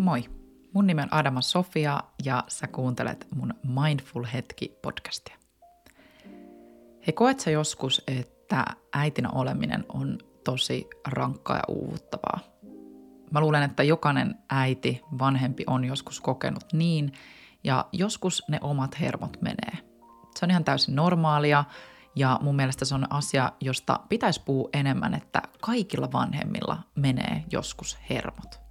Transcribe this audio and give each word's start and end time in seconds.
Moi! 0.00 0.24
Mun 0.72 0.86
nimi 0.86 1.02
on 1.02 1.14
Adama 1.14 1.40
Sofia 1.40 2.00
ja 2.24 2.44
sä 2.48 2.66
kuuntelet 2.66 3.26
mun 3.34 3.54
Mindful 3.62 4.24
Hetki 4.32 4.78
podcastia. 4.82 5.36
He 7.06 7.12
koet 7.12 7.40
sä 7.40 7.50
joskus, 7.50 8.02
että 8.06 8.64
äitinä 8.92 9.30
oleminen 9.30 9.84
on 9.88 10.18
tosi 10.44 10.86
rankkaa 11.08 11.56
ja 11.56 11.62
uuvuttavaa? 11.68 12.38
Mä 13.30 13.40
luulen, 13.40 13.62
että 13.62 13.82
jokainen 13.82 14.34
äiti, 14.50 15.02
vanhempi 15.18 15.64
on 15.66 15.84
joskus 15.84 16.20
kokenut 16.20 16.64
niin, 16.72 17.12
ja 17.64 17.84
joskus 17.92 18.42
ne 18.48 18.58
omat 18.60 19.00
hermot 19.00 19.42
menee. 19.42 19.78
Se 20.36 20.46
on 20.46 20.50
ihan 20.50 20.64
täysin 20.64 20.96
normaalia, 20.96 21.64
ja 22.16 22.38
mun 22.42 22.56
mielestä 22.56 22.84
se 22.84 22.94
on 22.94 23.12
asia, 23.12 23.52
josta 23.60 24.00
pitäisi 24.08 24.42
puhua 24.44 24.68
enemmän, 24.72 25.14
että 25.14 25.42
kaikilla 25.60 26.12
vanhemmilla 26.12 26.78
menee 26.94 27.44
joskus 27.50 27.98
hermot. 28.10 28.69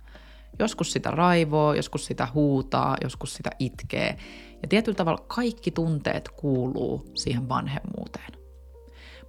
Joskus 0.59 0.91
sitä 0.91 1.11
raivoo, 1.11 1.73
joskus 1.73 2.05
sitä 2.05 2.27
huutaa, 2.33 2.97
joskus 3.03 3.33
sitä 3.33 3.49
itkee. 3.59 4.17
Ja 4.61 4.67
tietyllä 4.67 4.95
tavalla 4.95 5.25
kaikki 5.27 5.71
tunteet 5.71 6.29
kuuluu 6.29 7.11
siihen 7.13 7.49
vanhemmuuteen. 7.49 8.31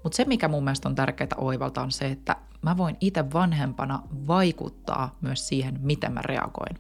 Mutta 0.02 0.16
se, 0.16 0.24
mikä 0.24 0.48
mun 0.48 0.64
mielestä 0.64 0.88
on 0.88 0.94
tärkeää 0.94 1.28
oivalta, 1.36 1.82
on 1.82 1.90
se, 1.90 2.06
että 2.06 2.36
mä 2.62 2.76
voin 2.76 2.96
itse 3.00 3.32
vanhempana 3.32 4.02
vaikuttaa 4.26 5.16
myös 5.20 5.48
siihen, 5.48 5.78
miten 5.82 6.12
mä 6.12 6.22
reagoin. 6.22 6.78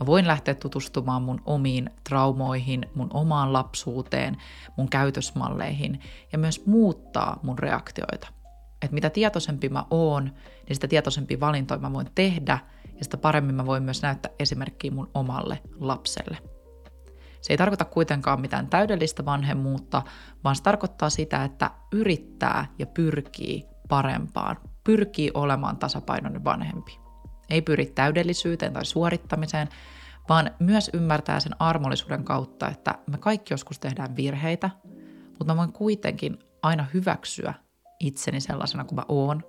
Mä 0.00 0.06
voin 0.06 0.26
lähteä 0.26 0.54
tutustumaan 0.54 1.22
mun 1.22 1.42
omiin 1.46 1.90
traumoihin, 2.08 2.86
mun 2.94 3.10
omaan 3.14 3.52
lapsuuteen, 3.52 4.36
mun 4.76 4.88
käytösmalleihin 4.88 6.00
ja 6.32 6.38
myös 6.38 6.66
muuttaa 6.66 7.40
mun 7.42 7.58
reaktioita. 7.58 8.28
Et 8.82 8.92
mitä 8.92 9.10
tietoisempi 9.10 9.68
mä 9.68 9.84
oon, 9.90 10.24
niin 10.68 10.76
sitä 10.76 10.88
tietoisempi 10.88 11.40
valintoja 11.40 11.80
mä 11.80 11.92
voin 11.92 12.08
tehdä 12.14 12.58
ja 13.00 13.04
sitä 13.04 13.16
paremmin 13.16 13.54
mä 13.54 13.66
voin 13.66 13.82
myös 13.82 14.02
näyttää 14.02 14.32
esimerkkiä 14.38 14.90
mun 14.90 15.10
omalle 15.14 15.58
lapselle. 15.78 16.38
Se 17.40 17.52
ei 17.52 17.56
tarkoita 17.56 17.84
kuitenkaan 17.84 18.40
mitään 18.40 18.66
täydellistä 18.66 19.24
vanhemmuutta, 19.24 20.02
vaan 20.44 20.56
se 20.56 20.62
tarkoittaa 20.62 21.10
sitä, 21.10 21.44
että 21.44 21.70
yrittää 21.92 22.66
ja 22.78 22.86
pyrkii 22.86 23.64
parempaan, 23.88 24.56
pyrkii 24.84 25.30
olemaan 25.34 25.76
tasapainoinen 25.76 26.44
vanhempi. 26.44 26.98
Ei 27.50 27.62
pyri 27.62 27.86
täydellisyyteen 27.86 28.72
tai 28.72 28.84
suorittamiseen, 28.84 29.68
vaan 30.28 30.50
myös 30.58 30.90
ymmärtää 30.94 31.40
sen 31.40 31.56
armollisuuden 31.58 32.24
kautta, 32.24 32.68
että 32.68 32.98
me 33.06 33.18
kaikki 33.18 33.54
joskus 33.54 33.78
tehdään 33.78 34.16
virheitä, 34.16 34.70
mutta 35.28 35.44
mä 35.54 35.56
voin 35.56 35.72
kuitenkin 35.72 36.38
aina 36.62 36.86
hyväksyä 36.94 37.54
itseni 38.00 38.40
sellaisena 38.40 38.84
kuin 38.84 38.96
mä 38.96 39.04
oon 39.08 39.42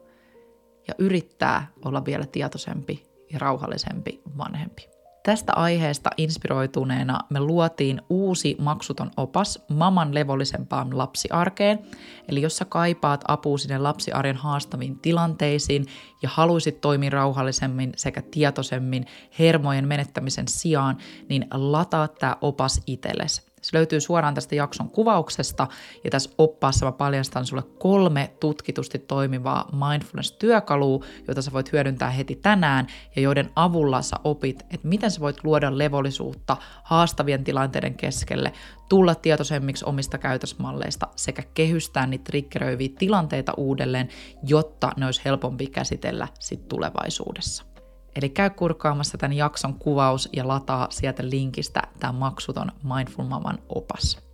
ja 0.88 0.94
yrittää 0.98 1.68
olla 1.86 2.06
vielä 2.06 2.26
tietoisempi 2.26 3.11
ja 3.34 3.40
rauhallisempi 3.40 4.22
vanhempi. 4.38 4.92
Tästä 5.24 5.54
aiheesta 5.54 6.10
inspiroituneena 6.18 7.20
me 7.30 7.40
luotiin 7.40 8.02
uusi 8.10 8.56
maksuton 8.60 9.12
opas 9.18 9.66
Maman 9.70 10.14
levollisempaan 10.16 10.98
lapsiarkeen. 10.98 11.80
Eli 12.28 12.42
jos 12.42 12.58
sä 12.58 12.66
kaipaat 12.66 13.24
apua 13.28 13.58
sinne 13.58 13.78
lapsiarjen 13.78 14.36
haastaviin 14.36 15.00
tilanteisiin 15.00 15.86
ja 16.22 16.30
haluaisit 16.32 16.82
toimia 16.82 17.10
rauhallisemmin 17.10 17.92
sekä 17.96 18.22
tietoisemmin 18.22 19.06
hermojen 19.40 19.88
menettämisen 19.88 20.48
sijaan, 20.48 20.98
niin 21.30 21.48
lataa 21.52 22.08
tämä 22.08 22.38
opas 22.42 22.82
itsellesi. 22.88 23.51
Se 23.62 23.78
löytyy 23.78 24.00
suoraan 24.00 24.34
tästä 24.34 24.56
jakson 24.56 24.90
kuvauksesta 24.90 25.68
ja 26.04 26.10
tässä 26.10 26.30
oppaassa 26.38 26.86
mä 26.86 26.92
paljastan 26.92 27.46
sulle 27.46 27.64
kolme 27.80 28.34
tutkitusti 28.40 29.00
toimivaa 29.00 29.70
mindfulness-työkalua, 29.72 31.06
joita 31.28 31.42
sä 31.42 31.52
voit 31.52 31.72
hyödyntää 31.72 32.10
heti 32.10 32.36
tänään 32.36 32.88
ja 33.16 33.22
joiden 33.22 33.50
avulla 33.56 34.02
sä 34.02 34.16
opit, 34.24 34.62
että 34.62 34.88
miten 34.88 35.12
sä 35.12 35.20
voit 35.20 35.44
luoda 35.44 35.78
levollisuutta 35.78 36.58
haastavien 36.84 37.44
tilanteiden 37.44 37.96
keskelle, 37.96 38.54
tulla 38.90 39.16
tietoisemmiksi 39.16 39.86
omista 39.86 40.18
käytösmalleista 40.18 41.08
sekä 41.16 41.44
kehystää 41.54 42.08
niitä 42.08 42.24
triggeröiviä 42.24 42.90
tilanteita 43.00 43.54
uudelleen, 43.58 44.10
jotta 44.44 44.92
ne 44.98 45.06
olisi 45.06 45.22
helpompi 45.26 45.68
käsitellä 45.68 46.28
sit 46.40 46.68
tulevaisuudessa. 46.68 47.71
Eli 48.16 48.30
käy 48.30 48.50
kurkkaamassa 48.50 49.18
tämän 49.18 49.38
jakson 49.38 49.74
kuvaus 49.74 50.30
ja 50.34 50.48
lataa 50.48 50.88
sieltä 50.90 51.30
linkistä 51.30 51.82
tämä 52.00 52.14
maksuton 52.14 52.72
Mindful 52.84 53.26
Maman 53.26 53.60
opas. 53.70 54.32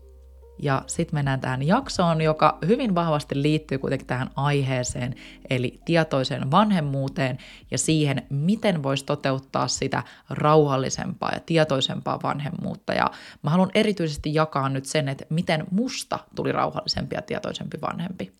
Ja 0.59 0.83
sitten 0.87 1.17
mennään 1.17 1.41
tähän 1.41 1.63
jaksoon, 1.63 2.21
joka 2.21 2.57
hyvin 2.67 2.95
vahvasti 2.95 3.41
liittyy 3.41 3.77
kuitenkin 3.77 4.07
tähän 4.07 4.29
aiheeseen, 4.35 5.15
eli 5.49 5.81
tietoiseen 5.85 6.51
vanhemmuuteen 6.51 7.37
ja 7.71 7.77
siihen, 7.77 8.23
miten 8.29 8.83
voisi 8.83 9.05
toteuttaa 9.05 9.67
sitä 9.67 10.03
rauhallisempaa 10.29 11.31
ja 11.33 11.39
tietoisempaa 11.39 12.19
vanhemmuutta. 12.23 12.93
Ja 12.93 13.11
mä 13.43 13.49
haluan 13.49 13.71
erityisesti 13.75 14.33
jakaa 14.33 14.69
nyt 14.69 14.85
sen, 14.85 15.09
että 15.09 15.25
miten 15.29 15.65
musta 15.71 16.19
tuli 16.35 16.51
rauhallisempi 16.51 17.15
ja 17.15 17.21
tietoisempi 17.21 17.77
vanhempi. 17.81 18.31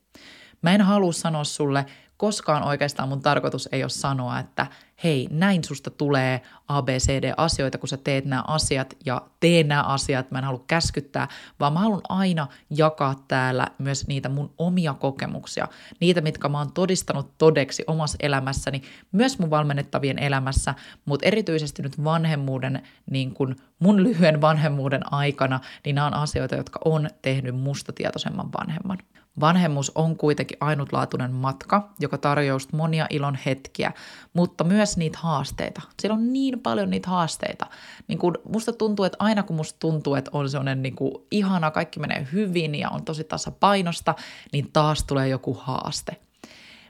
Mä 0.62 0.76
en 0.76 0.82
halua 0.82 1.12
sanoa 1.12 1.44
sulle 1.44 1.86
koskaan 2.18 2.64
oikeastaan 2.64 3.10
mun 3.10 3.22
tarkoitus 3.22 3.70
ei 3.72 3.84
ole 3.84 3.90
sanoa, 3.90 4.40
että 4.40 4.68
hei, 5.04 5.28
näin 5.32 5.64
susta 5.64 5.90
tulee 5.90 6.42
ABCD-asioita, 6.68 7.78
kun 7.78 7.90
sä 7.90 7.98
teet 7.98 8.26
nämä 8.26 8.44
asiat 8.48 8.98
ja 9.06 9.22
tee 9.40 9.64
nämä 9.64 9.84
asiat, 9.84 10.32
mä 10.32 10.38
en 10.38 10.44
halua 10.44 10.64
käskyttää, 10.68 11.28
vaan 11.60 11.74
mä 11.74 11.80
haluan 11.80 12.02
aina 12.10 12.48
jakaa 12.70 13.16
täällä 13.28 13.68
myös 13.78 14.08
niitä 14.08 14.30
mun 14.30 14.54
omia 14.58 14.94
kokemuksia, 14.94 15.68
niitä, 16.00 16.22
mitkä 16.22 16.50
mä 16.50 16.58
oon 16.58 16.72
todistanut 16.72 17.38
todeksi 17.38 17.84
omassa 17.88 18.18
elämässäni, 18.20 18.82
myös 19.12 19.40
mun 19.40 19.50
valmennettavien 19.50 20.20
elämässä, 20.20 20.76
mutta 21.06 21.26
erityisesti 21.26 21.82
nyt 21.82 22.04
vanhemmuuden, 22.04 22.84
niin 23.12 23.34
kun 23.34 23.56
mun 23.80 24.04
lyhyen 24.04 24.42
vanhemmuuden 24.42 25.14
aikana, 25.14 25.60
niin 25.86 25.96
nämä 25.96 26.08
on 26.08 26.14
asioita, 26.14 26.56
jotka 26.56 26.80
on 26.86 27.10
tehnyt 27.22 27.56
musta 27.56 27.94
tietoisemman 27.94 28.50
vanhemman. 28.60 28.98
Vanhemmuus 29.40 29.92
on 29.96 30.18
kuitenkin 30.18 30.58
ainutlaatuinen 30.62 31.32
matka, 31.32 31.90
joka 32.00 32.18
tarjoaa 32.18 32.60
monia 32.74 33.08
ilon 33.10 33.38
hetkiä, 33.46 33.92
mutta 34.34 34.64
myös 34.64 34.98
niitä 34.98 35.18
haasteita. 35.22 35.82
Siellä 36.02 36.16
on 36.16 36.34
niin 36.34 36.60
paljon 36.60 36.90
niitä 36.90 37.10
haasteita. 37.10 37.66
Niin 38.08 38.20
kun 38.20 38.38
musta 38.50 38.74
tuntuu, 38.74 39.06
että 39.06 39.18
aina 39.20 39.44
kun 39.44 39.56
musta 39.56 39.80
tuntuu, 39.80 40.16
että 40.16 40.32
on 40.34 40.50
sellainen 40.50 40.82
niin 40.82 40.96
kuin 40.96 41.14
ihana, 41.32 41.72
kaikki 41.72 42.00
menee 42.00 42.28
hyvin 42.34 42.76
ja 42.76 42.90
on 42.90 43.06
tosi 43.06 43.24
tasapainosta, 43.24 44.16
niin 44.54 44.70
taas 44.74 45.04
tulee 45.04 45.28
joku 45.28 45.54
haaste. 45.54 46.18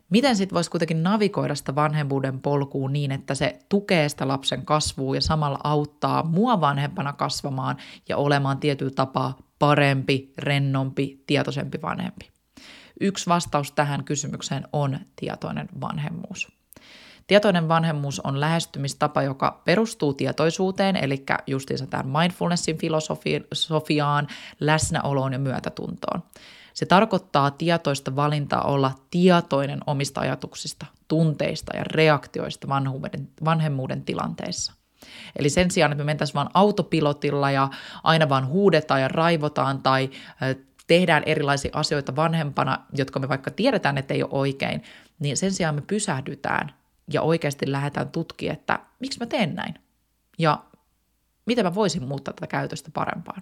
Miten 0.10 0.36
sitten 0.36 0.56
voisi 0.56 0.72
kuitenkin 0.72 1.04
navigoida 1.04 1.56
sitä 1.56 1.76
vanhemmuuden 1.76 2.40
polkuun 2.42 2.94
niin, 2.94 3.12
että 3.12 3.36
se 3.36 3.60
tukee 3.70 4.10
sitä 4.10 4.28
lapsen 4.28 4.66
kasvua 4.66 5.16
ja 5.16 5.22
samalla 5.22 5.60
auttaa 5.64 6.24
mua 6.24 6.62
vanhempana 6.62 7.14
kasvamaan 7.14 7.78
ja 8.10 8.18
olemaan 8.18 8.60
tietyllä 8.60 8.92
tapaa 8.92 9.38
parempi, 9.60 10.34
rennompi, 10.38 11.24
tietoisempi 11.28 11.82
vanhempi? 11.82 12.37
Yksi 13.02 13.28
vastaus 13.28 13.72
tähän 13.72 14.04
kysymykseen 14.04 14.68
on 14.74 15.00
tietoinen 15.16 15.70
vanhemmuus. 15.82 16.58
Tietoinen 17.28 17.68
vanhemmuus 17.68 18.20
on 18.20 18.40
lähestymistapa, 18.40 19.22
joka 19.22 19.62
perustuu 19.66 20.14
tietoisuuteen, 20.14 20.96
eli 20.96 21.26
justiinsa 21.48 21.88
tämän 21.88 22.08
mindfulnessin 22.08 22.78
filosofiaan, 22.78 24.28
läsnäoloon 24.60 25.34
ja 25.34 25.40
myötätuntoon. 25.40 26.24
Se 26.74 26.86
tarkoittaa 26.86 27.52
tietoista 27.52 28.16
valintaa 28.16 28.62
olla 28.62 28.92
tietoinen 29.12 29.80
omista 29.88 30.22
ajatuksista, 30.22 30.86
tunteista 31.08 31.78
ja 31.78 31.84
reaktioista 31.84 32.68
vanhuuden, 32.68 33.30
vanhemmuuden 33.46 34.04
tilanteissa. 34.04 34.74
Eli 35.36 35.50
sen 35.50 35.72
sijaan, 35.72 35.92
että 35.92 36.04
me 36.04 36.06
mentäisiin 36.06 36.36
vain 36.36 36.50
autopilotilla 36.54 37.52
ja 37.52 37.70
aina 38.04 38.30
vaan 38.30 38.48
huudetaan 38.48 39.02
ja 39.02 39.08
raivotaan 39.08 39.82
tai 39.82 40.10
tehdään 40.88 41.24
erilaisia 41.26 41.72
asioita 41.74 42.16
vanhempana, 42.16 42.86
jotka 42.94 43.20
me 43.20 43.30
vaikka 43.30 43.52
tiedetään, 43.52 43.98
että 43.98 44.14
ei 44.14 44.24
ole 44.24 44.32
oikein, 44.34 44.84
niin 45.20 45.38
sen 45.38 45.52
sijaan 45.52 45.76
me 45.76 45.82
pysähdytään 45.82 46.74
ja 47.14 47.22
oikeasti 47.22 47.72
lähdetään 47.72 48.10
tutkimaan, 48.10 48.58
että 48.58 48.80
miksi 49.00 49.20
mä 49.20 49.26
teen 49.26 49.56
näin 49.56 49.74
ja 50.40 50.64
miten 51.46 51.66
mä 51.66 51.76
voisin 51.76 52.08
muuttaa 52.08 52.34
tätä 52.34 52.48
käytöstä 52.48 52.92
parempaan. 52.94 53.42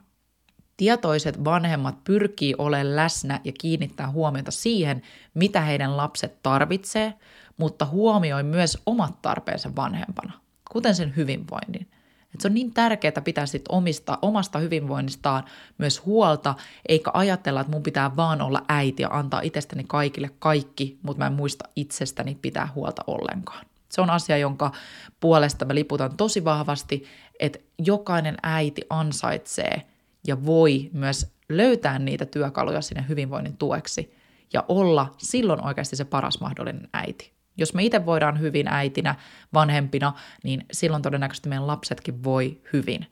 Tietoiset 0.78 1.44
vanhemmat 1.44 2.04
pyrkii 2.04 2.56
olemaan 2.58 2.96
läsnä 2.96 3.40
ja 3.44 3.52
kiinnittää 3.62 4.10
huomiota 4.10 4.52
siihen, 4.52 5.02
mitä 5.34 5.62
heidän 5.62 5.98
lapset 5.98 6.44
tarvitsee, 6.44 7.14
mutta 7.58 7.86
huomioi 7.86 8.44
myös 8.44 8.78
omat 8.86 9.22
tarpeensa 9.22 9.76
vanhempana, 9.76 10.34
kuten 10.72 10.96
sen 10.96 11.16
hyvinvoinnin. 11.16 11.88
Et 12.36 12.42
se 12.42 12.48
on 12.48 12.54
niin 12.54 12.74
tärkeää 12.74 13.22
pitää 13.24 13.46
sit 13.46 13.66
omista, 13.70 14.20
omasta 14.22 14.60
hyvinvoinnistaan 14.60 15.44
myös 15.78 16.06
huolta, 16.06 16.56
eikä 16.90 17.12
ajatella, 17.14 17.62
että 17.62 17.74
mun 17.74 17.84
pitää 17.84 18.16
vaan 18.16 18.42
olla 18.42 18.62
äiti 18.68 19.04
ja 19.04 19.10
antaa 19.12 19.42
itsestäni 19.42 19.84
kaikille 19.88 20.30
kaikki, 20.40 21.00
mutta 21.02 21.20
mä 21.20 21.28
en 21.28 21.34
muista 21.34 21.66
itsestäni 21.76 22.38
pitää 22.42 22.70
huolta 22.76 23.04
ollenkaan. 23.08 23.66
Se 23.90 24.02
on 24.02 24.10
asia, 24.10 24.38
jonka 24.38 24.72
puolesta 25.20 25.66
mä 25.66 25.76
liputan 25.76 26.18
tosi 26.18 26.44
vahvasti, 26.44 27.04
että 27.40 27.60
jokainen 27.78 28.36
äiti 28.44 28.82
ansaitsee 28.90 29.82
ja 30.28 30.46
voi 30.46 30.90
myös 30.94 31.36
löytää 31.50 32.00
niitä 32.00 32.26
työkaluja 32.26 32.82
sinne 32.82 33.06
hyvinvoinnin 33.10 33.58
tueksi 33.58 34.16
ja 34.54 34.64
olla 34.68 35.16
silloin 35.18 35.66
oikeasti 35.66 35.96
se 35.96 36.06
paras 36.06 36.40
mahdollinen 36.40 36.90
äiti. 36.94 37.35
Jos 37.58 37.74
me 37.74 37.84
itse 37.84 38.06
voidaan 38.06 38.40
hyvin 38.40 38.68
äitinä, 38.68 39.16
vanhempina, 39.54 40.14
niin 40.44 40.66
silloin 40.72 41.04
todennäköisesti 41.04 41.50
meidän 41.50 41.68
lapsetkin 41.68 42.24
voi 42.24 42.62
hyvin. 42.74 43.08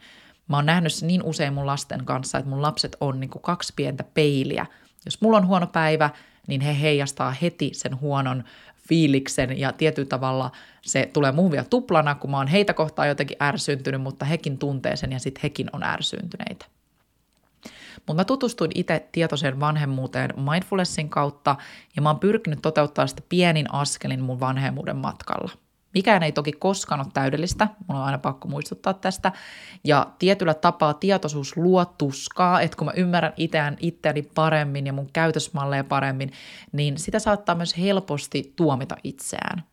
Mä 0.48 0.58
oon 0.58 0.66
nähnyt 0.66 0.94
se 0.94 1.06
niin 1.06 1.24
usein 1.24 1.54
mun 1.54 1.66
lasten 1.66 2.06
kanssa, 2.06 2.38
että 2.38 2.50
mun 2.50 2.62
lapset 2.62 2.98
on 3.02 3.20
niin 3.20 3.30
kuin 3.30 3.42
kaksi 3.42 3.74
pientä 3.76 4.04
peiliä. 4.04 4.66
Jos 5.06 5.22
mulla 5.22 5.38
on 5.38 5.48
huono 5.48 5.68
päivä, 5.68 6.10
niin 6.48 6.62
he 6.62 6.82
heijastaa 6.82 7.32
heti 7.32 7.72
sen 7.74 8.00
huonon 8.00 8.44
fiiliksen 8.88 9.60
ja 9.60 9.72
tietyllä 9.72 10.08
tavalla 10.08 10.52
se 10.82 11.10
tulee 11.14 11.32
muuhun 11.32 11.52
vielä 11.52 11.66
tuplana, 11.70 12.16
kun 12.16 12.32
mä 12.32 12.38
oon 12.38 12.48
heitä 12.48 12.74
kohtaan 12.74 13.08
jotenkin 13.08 13.38
ärsyntynyt, 13.42 14.02
mutta 14.02 14.26
hekin 14.26 14.58
tuntee 14.58 14.96
sen 14.96 15.12
ja 15.12 15.20
sitten 15.20 15.42
hekin 15.42 15.70
on 15.74 15.84
ärsyntyneitä. 15.84 16.66
Mutta 18.08 18.14
mä 18.14 18.26
tutustuin 18.26 18.72
itse 18.76 19.08
tietoiseen 19.12 19.60
vanhemmuuteen 19.60 20.34
mindfulnessin 20.52 21.10
kautta 21.10 21.56
ja 21.96 22.02
mä 22.02 22.10
oon 22.10 22.20
pyrkinyt 22.20 22.60
toteuttaa 22.62 23.08
sitä 23.08 23.22
pienin 23.30 23.74
askelin 23.74 24.24
mun 24.24 24.40
vanhemmuuden 24.40 24.96
matkalla. 24.96 25.52
Mikään 25.94 26.24
ei 26.24 26.32
toki 26.32 26.52
koskaan 26.52 27.02
ole 27.02 27.08
täydellistä, 27.14 27.68
mulla 27.88 28.00
on 28.02 28.06
aina 28.06 28.18
pakko 28.18 28.48
muistuttaa 28.48 28.94
tästä. 28.94 29.32
Ja 29.84 30.08
tietyllä 30.20 30.54
tapaa 30.54 30.94
tietoisuus 30.94 31.58
luo 31.58 31.86
tuskaa, 31.86 32.62
että 32.62 32.78
kun 32.78 32.88
mä 32.88 32.94
ymmärrän 32.96 33.34
itseään, 33.38 33.78
itseäni 33.80 34.22
paremmin 34.22 34.88
ja 34.88 34.94
mun 34.94 35.10
käytösmalleja 35.14 35.84
paremmin, 35.84 36.32
niin 36.72 36.98
sitä 36.98 37.20
saattaa 37.20 37.56
myös 37.56 37.78
helposti 37.78 38.54
tuomita 38.56 38.96
itseään. 39.04 39.64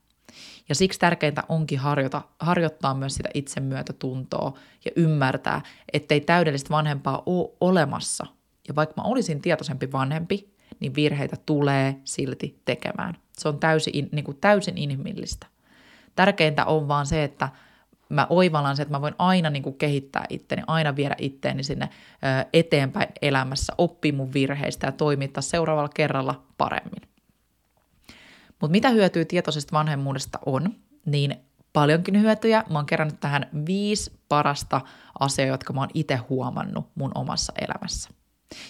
Ja 0.68 0.74
siksi 0.74 0.98
tärkeintä 0.98 1.42
onkin 1.48 1.78
harjoita, 1.78 2.22
harjoittaa 2.40 2.94
myös 2.94 3.14
sitä 3.14 3.28
itsemyötätuntoa 3.34 4.58
ja 4.84 4.90
ymmärtää, 4.96 5.60
ettei 5.92 6.20
täydellistä 6.20 6.70
vanhempaa 6.70 7.22
ole 7.26 7.50
olemassa. 7.60 8.26
Ja 8.68 8.74
vaikka 8.74 8.94
mä 8.96 9.02
olisin 9.02 9.42
tietoisempi 9.42 9.92
vanhempi, 9.92 10.54
niin 10.80 10.94
virheitä 10.94 11.36
tulee 11.46 11.96
silti 12.04 12.60
tekemään. 12.64 13.16
Se 13.38 13.48
on 13.48 13.58
täysin, 13.58 14.08
niin 14.12 14.24
kuin 14.24 14.38
täysin 14.40 14.78
inhimillistä. 14.78 15.46
Tärkeintä 16.16 16.64
on 16.64 16.88
vaan 16.88 17.06
se, 17.06 17.24
että 17.24 17.48
mä 18.08 18.26
oivallan 18.30 18.76
se, 18.76 18.82
että 18.82 18.94
mä 18.94 19.00
voin 19.00 19.14
aina 19.18 19.50
niin 19.50 19.62
kuin 19.62 19.78
kehittää 19.78 20.26
itteni, 20.28 20.62
aina 20.66 20.96
viedä 20.96 21.16
itteeni 21.18 21.62
sinne 21.62 21.88
eteenpäin 22.52 23.08
elämässä, 23.22 23.72
oppia 23.78 24.12
mun 24.12 24.32
virheistä 24.32 24.86
ja 24.86 24.92
toimittaa 24.92 25.42
seuraavalla 25.42 25.88
kerralla 25.88 26.42
paremmin. 26.58 27.02
Mutta 28.60 28.72
mitä 28.72 28.88
hyötyä 28.88 29.24
tietoisesta 29.24 29.76
vanhemmuudesta 29.76 30.38
on, 30.46 30.74
niin 31.06 31.36
paljonkin 31.72 32.20
hyötyjä. 32.20 32.64
Mä 32.70 32.78
oon 32.78 32.86
kerännyt 32.86 33.20
tähän 33.20 33.46
viisi 33.66 34.12
parasta 34.28 34.80
asiaa, 35.20 35.48
jotka 35.48 35.72
mä 35.72 35.80
oon 35.80 35.90
itse 35.94 36.16
huomannut 36.16 36.88
mun 36.94 37.12
omassa 37.14 37.52
elämässä. 37.60 38.10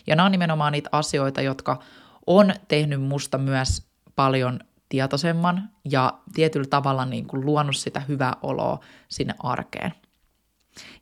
Ja 0.07 0.17
nämä 0.17 0.27
on 0.27 0.33
nimenomaan 0.33 0.73
niitä 0.73 0.89
asioita, 0.93 1.41
jotka 1.41 1.81
on 2.27 2.55
tehnyt 2.69 3.03
musta 3.03 3.39
myös 3.39 3.87
paljon 4.17 4.61
tietoisemman 4.89 5.71
ja 5.85 6.19
tietyllä 6.35 6.67
tavalla 6.71 7.05
niin 7.05 7.27
kuin 7.27 7.47
luonut 7.47 7.77
sitä 7.77 8.01
hyvää 8.01 8.37
oloa 8.43 8.81
sinne 9.09 9.35
arkeen. 9.43 9.95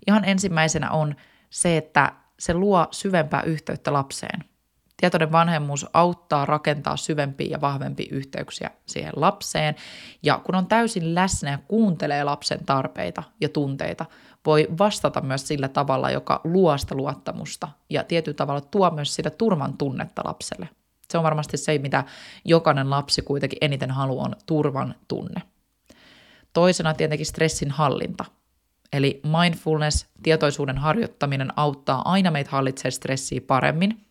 Ihan 0.07 0.25
ensimmäisenä 0.25 0.91
on 0.91 1.17
se, 1.51 1.77
että 1.77 2.13
se 2.39 2.55
luo 2.55 2.89
syvempää 2.91 3.43
yhteyttä 3.43 3.93
lapseen. 3.93 4.45
Tietoinen 5.01 5.33
vanhemmuus 5.33 5.87
auttaa 5.93 6.45
rakentaa 6.45 6.97
syvempiä 6.97 7.49
ja 7.51 7.61
vahvempia 7.61 8.07
yhteyksiä 8.11 8.71
siihen 8.87 9.13
lapseen. 9.17 9.75
Ja 10.23 10.41
kun 10.45 10.55
on 10.55 10.67
täysin 10.67 11.15
läsnä 11.15 11.51
ja 11.51 11.59
kuuntelee 11.59 12.25
lapsen 12.25 12.65
tarpeita 12.65 13.23
ja 13.41 13.49
tunteita, 13.49 14.07
voi 14.47 14.69
vastata 14.79 15.21
myös 15.21 15.49
sillä 15.49 15.69
tavalla, 15.69 16.11
joka 16.11 16.41
luo 16.45 16.79
sitä 16.79 16.95
luottamusta 16.95 17.69
ja 17.91 18.05
tietyllä 18.05 18.37
tavalla 18.37 18.61
tuo 18.61 18.91
myös 18.91 19.15
sitä 19.15 19.31
turvan 19.31 19.79
tunnetta 19.79 20.23
lapselle. 20.25 20.69
Se 21.11 21.19
on 21.19 21.25
varmasti 21.25 21.57
se, 21.57 21.79
mitä 21.79 22.05
jokainen 22.45 22.91
lapsi 22.91 23.23
kuitenkin 23.23 23.59
eniten 23.61 23.91
haluaa, 23.91 24.25
on 24.25 24.37
turvan 24.47 24.95
tunne. 25.09 25.43
Toisena 26.53 26.95
tietenkin 26.95 27.27
stressin 27.27 27.71
hallinta. 27.71 28.25
Eli 28.93 29.21
mindfulness, 29.25 30.07
tietoisuuden 30.23 30.79
harjoittaminen 30.79 31.53
auttaa 31.57 32.03
aina 32.11 32.31
meitä 32.31 32.51
hallitsemaan 32.51 32.93
stressiä 32.93 33.41
paremmin. 33.47 34.07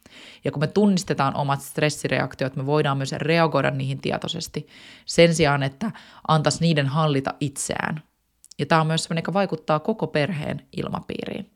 Ja 0.46 0.52
kun 0.52 0.60
me 0.60 0.68
tunnistetaan 0.68 1.36
omat 1.36 1.62
stressireaktiot, 1.62 2.56
me 2.56 2.66
voidaan 2.66 2.98
myös 2.98 3.12
reagoida 3.12 3.72
niihin 3.72 4.02
tietoisesti 4.02 4.68
sen 5.06 5.36
sijaan, 5.36 5.64
että 5.64 5.92
antaisi 6.28 6.62
niiden 6.62 6.88
hallita 6.88 7.34
itseään. 7.40 8.04
Ja 8.60 8.66
tämä 8.66 8.82
on 8.82 8.88
myös 8.88 9.04
sellainen, 9.04 9.22
joka 9.22 9.34
vaikuttaa 9.34 9.80
koko 9.80 10.08
perheen 10.08 10.62
ilmapiiriin. 10.78 11.52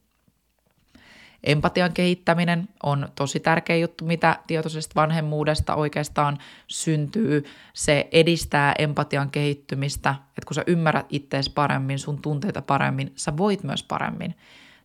Empatian 1.44 1.94
kehittäminen 1.94 2.70
on 2.84 3.10
tosi 3.16 3.40
tärkeä 3.40 3.76
juttu, 3.76 4.06
mitä 4.06 4.40
tietoisesta 4.48 4.96
vanhemmuudesta 4.96 5.76
oikeastaan 5.76 6.38
syntyy. 6.68 7.46
Se 7.74 8.08
edistää 8.12 8.74
empatian 8.80 9.32
kehittymistä, 9.32 10.16
että 10.28 10.46
kun 10.48 10.56
sä 10.56 10.64
ymmärrät 10.68 11.06
ittees 11.10 11.50
paremmin, 11.50 12.00
sun 12.00 12.22
tunteita 12.22 12.62
paremmin, 12.62 13.12
sä 13.16 13.38
voit 13.38 13.64
myös 13.64 13.84
paremmin. 13.84 14.36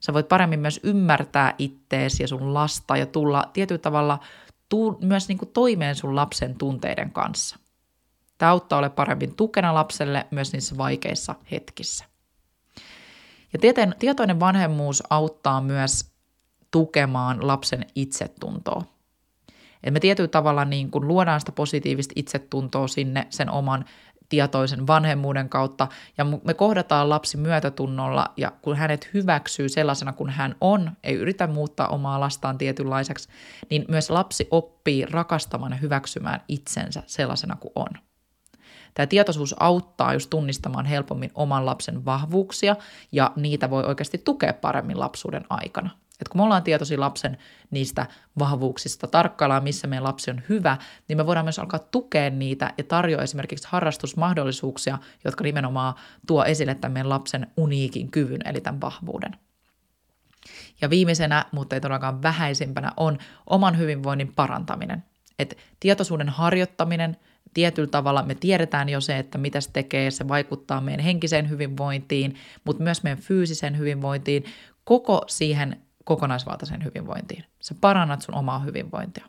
Sä 0.07 0.13
voit 0.13 0.29
paremmin 0.29 0.61
myös 0.61 0.81
ymmärtää 0.83 1.55
ittees 1.59 2.21
ja 2.21 2.29
sun 2.29 2.55
lasta 2.55 2.97
ja 2.97 3.07
tulla 3.07 3.45
tietyllä 3.53 3.79
tavalla 3.79 4.19
tu- 4.69 4.99
myös 5.03 5.29
niin 5.29 5.39
kuin 5.39 5.51
toimeen 5.53 5.95
sun 5.95 6.17
lapsen 6.17 6.59
tunteiden 6.59 7.11
kanssa. 7.11 7.57
Tämä 8.39 8.53
auttaa 8.53 8.79
ole 8.79 8.91
paremmin 8.91 9.37
tukena 9.37 9.75
lapselle 9.75 10.27
myös 10.31 10.53
niissä 10.53 10.77
vaikeissa 10.77 11.35
hetkissä. 11.51 12.05
Ja 13.53 13.59
tieteen, 13.59 13.95
tietoinen 13.99 14.41
vanhemmuus 14.41 15.03
auttaa 15.11 15.61
myös 15.61 16.11
tukemaan 16.71 17.47
lapsen 17.47 17.87
itsetuntoa. 17.95 18.85
Et 19.87 19.93
me 19.93 20.01
tietyllä 20.01 20.29
tavalla 20.29 20.65
niin 20.65 20.91
kun 20.91 21.09
luodaan 21.09 21.41
sitä 21.41 21.53
positiivista 21.53 22.13
itsetuntoa 22.17 22.89
sinne 22.89 23.27
sen 23.31 23.51
oman 23.51 23.85
tietoisen 24.29 24.87
vanhemmuuden 24.87 25.49
kautta, 25.49 25.89
ja 26.19 26.25
me 26.25 26.55
kohdataan 26.55 27.09
lapsi 27.09 27.37
myötätunnolla, 27.37 28.33
ja 28.37 28.53
kun 28.63 28.77
hänet 28.77 29.11
hyväksyy 29.15 29.69
sellaisena 29.69 30.13
kuin 30.13 30.31
hän 30.31 30.55
on, 30.61 30.93
ei 31.05 31.15
yritä 31.15 31.47
muuttaa 31.47 31.89
omaa 31.89 32.21
lastaan 32.21 32.59
tietynlaiseksi, 32.59 33.29
niin 33.71 33.85
myös 33.89 34.11
lapsi 34.11 34.49
oppii 34.51 35.07
rakastamaan 35.07 35.73
ja 35.73 35.79
hyväksymään 35.79 36.41
itsensä 36.49 37.03
sellaisena 37.07 37.57
kuin 37.57 37.73
on. 37.75 37.89
Tämä 38.95 39.07
tietoisuus 39.07 39.55
auttaa 39.61 40.13
just 40.13 40.31
tunnistamaan 40.31 40.87
helpommin 40.87 41.31
oman 41.35 41.67
lapsen 41.67 42.05
vahvuuksia, 42.05 42.77
ja 43.13 43.33
niitä 43.37 43.71
voi 43.71 43.85
oikeasti 43.85 44.19
tukea 44.19 44.53
paremmin 44.53 45.01
lapsuuden 45.01 45.45
aikana– 45.51 45.91
että 46.21 46.33
kun 46.33 46.39
me 46.41 46.45
ollaan 46.45 46.63
tietoisia 46.63 47.01
lapsen 47.01 47.39
niistä 47.71 48.07
vahvuuksista, 48.39 49.07
tarkkaillaan 49.07 49.63
missä 49.63 49.87
meidän 49.87 50.05
lapsi 50.05 50.31
on 50.31 50.43
hyvä, 50.49 50.77
niin 51.09 51.17
me 51.17 51.27
voidaan 51.27 51.47
myös 51.47 51.59
alkaa 51.59 51.81
tukea 51.91 52.31
niitä 52.31 52.75
ja 52.79 52.85
tarjoa 52.85 53.23
esimerkiksi 53.23 53.69
harrastusmahdollisuuksia, 53.71 54.99
jotka 55.25 55.45
nimenomaan 55.45 55.95
tuo 56.27 56.45
esille 56.45 56.75
tämän 56.75 56.93
meidän 56.93 57.09
lapsen 57.09 57.47
uniikin 57.57 58.11
kyvyn, 58.11 58.41
eli 58.45 58.61
tämän 58.61 58.81
vahvuuden. 58.81 59.37
Ja 60.81 60.91
viimeisenä, 60.91 61.45
mutta 61.53 61.77
ei 61.77 61.81
todellakaan 61.81 62.23
vähäisimpänä, 62.23 62.93
on 62.97 63.19
oman 63.47 63.79
hyvinvoinnin 63.79 64.33
parantaminen. 64.35 65.05
Et 65.39 65.59
tietoisuuden 65.81 66.29
harjoittaminen, 66.29 67.17
tietyllä 67.55 67.89
tavalla 67.89 68.23
me 68.23 68.35
tiedetään 68.35 68.89
jo 68.89 69.01
se, 69.01 69.19
että 69.19 69.39
mitä 69.39 69.61
se 69.61 69.71
tekee, 69.73 70.11
se 70.11 70.29
vaikuttaa 70.29 70.81
meidän 70.81 71.05
henkiseen 71.05 71.51
hyvinvointiin, 71.51 72.35
mutta 72.65 72.83
myös 72.83 73.03
meidän 73.03 73.23
fyysiseen 73.23 73.79
hyvinvointiin, 73.79 74.45
koko 74.85 75.25
siihen 75.27 75.86
kokonaisvaltaiseen 76.07 76.85
hyvinvointiin. 76.85 77.45
Sä 77.61 77.75
parannat 77.81 78.23
sun 78.23 78.35
omaa 78.35 78.59
hyvinvointia. 78.59 79.27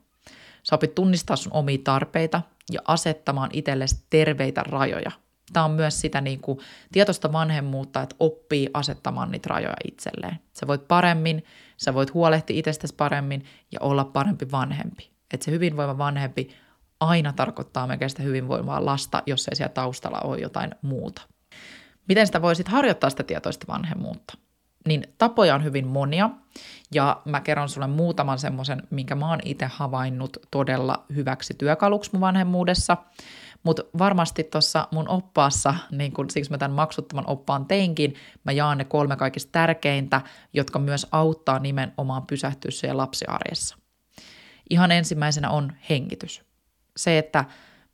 Sä 0.64 0.76
opit 0.76 0.96
tunnistaa 0.96 1.36
sun 1.36 1.54
omia 1.54 1.78
tarpeita 1.84 2.42
ja 2.72 2.82
asettamaan 2.88 3.50
itsellesi 3.54 4.06
terveitä 4.10 4.64
rajoja. 4.64 5.12
Tämä 5.54 5.66
on 5.66 5.72
myös 5.72 6.02
sitä 6.02 6.22
niin 6.22 6.42
kuin 6.42 6.60
tietoista 6.92 7.32
vanhemmuutta, 7.32 8.02
että 8.02 8.16
oppii 8.20 8.70
asettamaan 8.74 9.32
niitä 9.32 9.50
rajoja 9.50 9.76
itselleen. 9.88 10.40
Sä 10.54 10.68
voit 10.68 10.88
paremmin, 10.88 11.46
sä 11.78 11.94
voit 11.94 12.14
huolehtia 12.14 12.60
itsestäsi 12.60 12.96
paremmin 12.96 13.46
ja 13.72 13.80
olla 13.82 14.06
parempi 14.06 14.52
vanhempi. 14.52 15.12
Että 15.34 15.46
se 15.46 15.52
hyvinvoiva 15.52 15.98
vanhempi 15.98 16.50
aina 17.00 17.34
tarkoittaa 17.34 17.88
melkein 17.88 18.10
sitä 18.10 18.24
hyvinvoivaa 18.24 18.86
lasta, 18.86 19.24
jos 19.26 19.48
ei 19.48 19.56
siellä 19.56 19.74
taustalla 19.74 20.20
ole 20.20 20.40
jotain 20.40 20.76
muuta. 20.82 21.22
Miten 22.08 22.28
sitä 22.28 22.42
voisit 22.42 22.68
harjoittaa 22.68 23.10
sitä 23.10 23.24
tietoista 23.24 23.66
vanhemmuutta? 23.68 24.38
Niin 24.88 25.04
tapoja 25.18 25.56
on 25.56 25.64
hyvin 25.64 25.88
monia, 25.88 26.30
ja 26.94 27.22
mä 27.26 27.42
kerron 27.42 27.70
sulle 27.70 27.88
muutaman 27.88 28.40
semmoisen, 28.40 28.84
minkä 28.90 29.16
mä 29.16 29.30
oon 29.30 29.40
itse 29.46 29.66
havainnut 29.66 30.38
todella 30.52 31.06
hyväksi 31.16 31.54
työkaluksi 31.54 32.10
mun 32.14 32.22
vanhemmuudessa, 32.22 32.98
mutta 33.64 33.84
varmasti 33.98 34.44
tuossa 34.44 34.88
mun 34.92 35.10
oppaassa, 35.10 35.76
niin 35.92 36.12
kun 36.12 36.30
siksi 36.30 36.52
mä 36.52 36.58
tämän 36.58 36.76
maksuttoman 36.76 37.28
oppaan 37.28 37.66
teinkin, 37.66 38.16
mä 38.44 38.52
jaan 38.52 38.78
ne 38.78 38.86
kolme 38.86 39.16
kaikista 39.16 39.52
tärkeintä, 39.52 40.22
jotka 40.54 40.80
myös 40.80 41.08
auttaa 41.12 41.60
nimenomaan 41.60 42.28
pysähtyä 42.28 42.72
siellä 42.72 43.02
lapsiarjessa. 43.02 43.78
Ihan 44.70 44.92
ensimmäisenä 44.92 45.50
on 45.50 45.74
hengitys. 45.90 46.44
Se, 46.98 47.18
että 47.18 47.46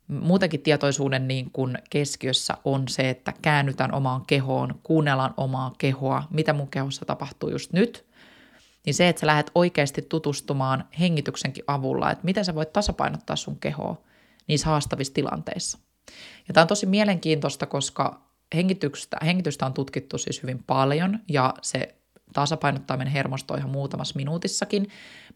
muutenkin 0.08 0.62
tietoisuuden 0.62 1.28
niin 1.28 1.50
kuin 1.50 1.78
keskiössä 1.90 2.54
on 2.64 2.88
se, 2.88 3.10
että 3.10 3.32
käännytään 3.42 3.94
omaan 3.94 4.26
kehoon, 4.26 4.80
kuunnellaan 4.82 5.34
omaa 5.36 5.72
kehoa, 5.78 6.22
mitä 6.30 6.52
mun 6.52 6.68
kehossa 6.68 7.04
tapahtuu 7.04 7.50
just 7.50 7.72
nyt, 7.72 8.06
niin 8.86 8.94
se, 8.94 9.08
että 9.08 9.20
sä 9.20 9.26
lähdet 9.26 9.50
oikeasti 9.54 10.02
tutustumaan 10.02 10.84
hengityksenkin 11.00 11.64
avulla, 11.66 12.10
että 12.10 12.24
miten 12.24 12.44
sä 12.44 12.54
voit 12.54 12.72
tasapainottaa 12.72 13.36
sun 13.36 13.58
kehoa 13.58 14.02
niissä 14.46 14.66
haastavissa 14.66 15.14
tilanteissa. 15.14 15.78
Ja 16.48 16.54
tämä 16.54 16.62
on 16.62 16.68
tosi 16.68 16.86
mielenkiintoista, 16.86 17.66
koska 17.66 18.20
hengitystä, 18.54 19.16
hengitystä 19.24 19.66
on 19.66 19.74
tutkittu 19.74 20.18
siis 20.18 20.42
hyvin 20.42 20.64
paljon 20.66 21.18
ja 21.28 21.54
se 21.62 21.94
tasapainottaa 22.34 22.96
meidän 22.96 23.12
hermostoa 23.12 23.56
ihan 23.56 23.70
muutamassa 23.70 24.16
minuutissakin. 24.16 24.88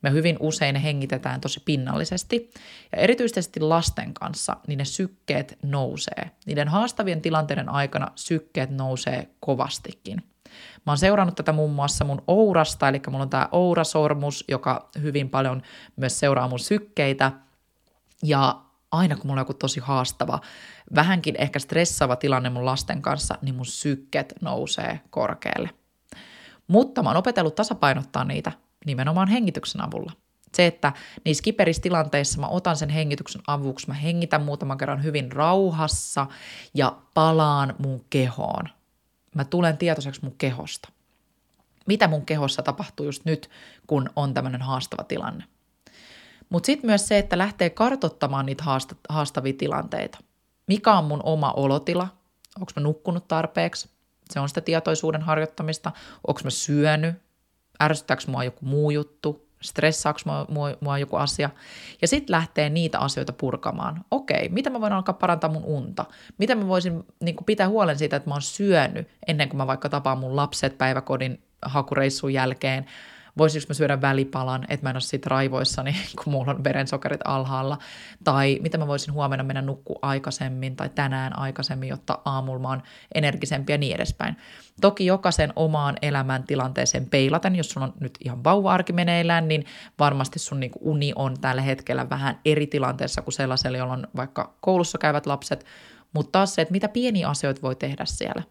Me 0.02 0.10
hyvin 0.10 0.36
usein 0.40 0.76
hengitetään 0.76 1.40
tosi 1.40 1.60
pinnallisesti 1.64 2.50
ja 2.92 2.98
erityisesti 2.98 3.60
lasten 3.60 4.14
kanssa 4.14 4.56
niin 4.66 4.78
ne 4.78 4.84
sykkeet 4.84 5.58
nousee. 5.62 6.30
Niiden 6.46 6.68
haastavien 6.68 7.20
tilanteiden 7.20 7.68
aikana 7.68 8.08
sykkeet 8.14 8.70
nousee 8.70 9.28
kovastikin. 9.40 10.22
Mä 10.86 10.92
oon 10.92 10.98
seurannut 10.98 11.34
tätä 11.34 11.52
muun 11.52 11.72
muassa 11.72 12.04
mun 12.04 12.22
Ourasta, 12.26 12.88
eli 12.88 13.00
mulla 13.10 13.22
on 13.22 13.30
tämä 13.30 13.48
Oura-sormus, 13.52 14.44
joka 14.48 14.88
hyvin 15.02 15.30
paljon 15.30 15.62
myös 15.96 16.20
seuraa 16.20 16.48
mun 16.48 16.58
sykkeitä. 16.58 17.32
Ja 18.22 18.60
aina 18.92 19.16
kun 19.16 19.26
mulla 19.26 19.40
on 19.40 19.42
joku 19.42 19.54
tosi 19.54 19.80
haastava, 19.80 20.40
vähänkin 20.94 21.34
ehkä 21.38 21.58
stressaava 21.58 22.16
tilanne 22.16 22.50
mun 22.50 22.64
lasten 22.64 23.02
kanssa, 23.02 23.38
niin 23.42 23.54
mun 23.54 23.66
sykket 23.66 24.34
nousee 24.40 25.00
korkealle. 25.10 25.70
Mutta 26.68 27.02
mä 27.02 27.08
oon 27.08 27.16
opetellut 27.16 27.54
tasapainottaa 27.54 28.24
niitä 28.24 28.52
nimenomaan 28.86 29.28
hengityksen 29.28 29.80
avulla. 29.80 30.12
Se, 30.54 30.66
että 30.66 30.92
niissä 31.24 31.42
kiperissä 31.42 31.82
tilanteissa 31.82 32.40
mä 32.40 32.46
otan 32.48 32.76
sen 32.76 32.88
hengityksen 32.88 33.42
avuksi, 33.46 33.88
mä 33.88 33.94
hengitän 33.94 34.42
muutaman 34.42 34.78
kerran 34.78 35.02
hyvin 35.02 35.32
rauhassa 35.32 36.26
ja 36.74 36.96
palaan 37.14 37.74
mun 37.78 38.04
kehoon. 38.10 38.68
Mä 39.34 39.44
tulen 39.44 39.78
tietoiseksi 39.78 40.20
mun 40.22 40.34
kehosta. 40.38 40.88
Mitä 41.86 42.08
mun 42.08 42.26
kehossa 42.26 42.62
tapahtuu 42.62 43.06
just 43.06 43.24
nyt, 43.24 43.50
kun 43.86 44.10
on 44.16 44.34
tämmöinen 44.34 44.62
haastava 44.62 45.04
tilanne. 45.04 45.44
Mutta 46.48 46.66
sitten 46.66 46.90
myös 46.90 47.08
se, 47.08 47.18
että 47.18 47.38
lähtee 47.38 47.70
kartottamaan 47.70 48.46
niitä 48.46 48.64
haastavia 49.08 49.52
tilanteita. 49.58 50.18
Mikä 50.66 50.94
on 50.94 51.04
mun 51.04 51.20
oma 51.24 51.52
olotila? 51.52 52.08
Onko 52.56 52.72
mä 52.76 52.82
nukkunut 52.82 53.28
tarpeeksi? 53.28 53.88
Se 54.30 54.40
on 54.40 54.48
sitä 54.48 54.60
tietoisuuden 54.60 55.22
harjoittamista. 55.22 55.92
Onko 56.26 56.40
mä 56.44 56.50
syönyt? 56.50 57.14
Ärsyttääkö 57.82 58.22
mua 58.26 58.44
joku 58.44 58.66
muu 58.66 58.90
juttu? 58.90 59.48
Stressaako 59.62 60.20
mua, 60.24 60.46
mua, 60.48 60.76
mua 60.80 60.98
joku 60.98 61.16
asia? 61.16 61.50
Ja 62.02 62.08
sitten 62.08 62.32
lähtee 62.32 62.70
niitä 62.70 62.98
asioita 62.98 63.32
purkamaan. 63.32 64.04
Okei, 64.10 64.48
mitä 64.48 64.70
mä 64.70 64.80
voin 64.80 64.92
alkaa 64.92 65.14
parantaa 65.14 65.50
mun 65.50 65.64
unta? 65.64 66.04
Miten 66.38 66.58
mä 66.58 66.68
voisin 66.68 67.04
niin 67.20 67.36
pitää 67.46 67.68
huolen 67.68 67.98
siitä, 67.98 68.16
että 68.16 68.30
mä 68.30 68.34
oon 68.34 68.42
syönyt 68.42 69.08
ennen 69.26 69.48
kuin 69.48 69.56
mä 69.56 69.66
vaikka 69.66 69.88
tapaan 69.88 70.18
mun 70.18 70.36
lapset 70.36 70.78
päiväkodin 70.78 71.42
hakureissun 71.62 72.32
jälkeen? 72.32 72.86
Voisinko 73.38 73.64
mä 73.68 73.74
syödä 73.74 74.00
välipalan, 74.00 74.64
että 74.68 74.86
mä 74.86 74.90
en 74.90 74.96
ole 74.96 75.00
siitä 75.00 75.28
raivoissani, 75.28 75.96
kun 76.24 76.32
mulla 76.32 76.50
on 76.50 76.64
verensokerit 76.64 77.20
alhaalla, 77.24 77.78
tai 78.24 78.58
mitä 78.62 78.78
mä 78.78 78.86
voisin 78.86 79.14
huomenna 79.14 79.44
mennä 79.44 79.62
nukku 79.62 79.98
aikaisemmin 80.02 80.76
tai 80.76 80.88
tänään 80.88 81.38
aikaisemmin, 81.38 81.88
jotta 81.88 82.18
aamulla 82.24 82.58
mä 82.58 82.68
oon 82.68 82.82
energisempi 83.14 83.72
ja 83.72 83.78
niin 83.78 83.94
edespäin. 83.94 84.36
Toki 84.80 85.06
jokaisen 85.06 85.52
omaan 85.56 85.96
elämäntilanteeseen 86.02 87.06
peilaten, 87.10 87.56
jos 87.56 87.70
sun 87.70 87.82
on 87.82 87.92
nyt 88.00 88.18
ihan 88.24 88.44
vauva-arki 88.44 88.92
meneillään, 88.92 89.48
niin 89.48 89.64
varmasti 89.98 90.38
sun 90.38 90.60
niin 90.60 90.72
uni 90.80 91.12
on 91.16 91.40
tällä 91.40 91.62
hetkellä 91.62 92.10
vähän 92.10 92.40
eri 92.44 92.66
tilanteessa 92.66 93.22
kuin 93.22 93.34
sellaisella, 93.34 93.78
jolla 93.78 93.92
on 93.92 94.06
vaikka 94.16 94.54
koulussa 94.60 94.98
käyvät 94.98 95.26
lapset, 95.26 95.66
mutta 96.12 96.32
taas 96.32 96.54
se, 96.54 96.62
että 96.62 96.72
mitä 96.72 96.88
pieniä 96.88 97.28
asioita 97.28 97.62
voi 97.62 97.76
tehdä 97.76 98.04
siellä. 98.04 98.42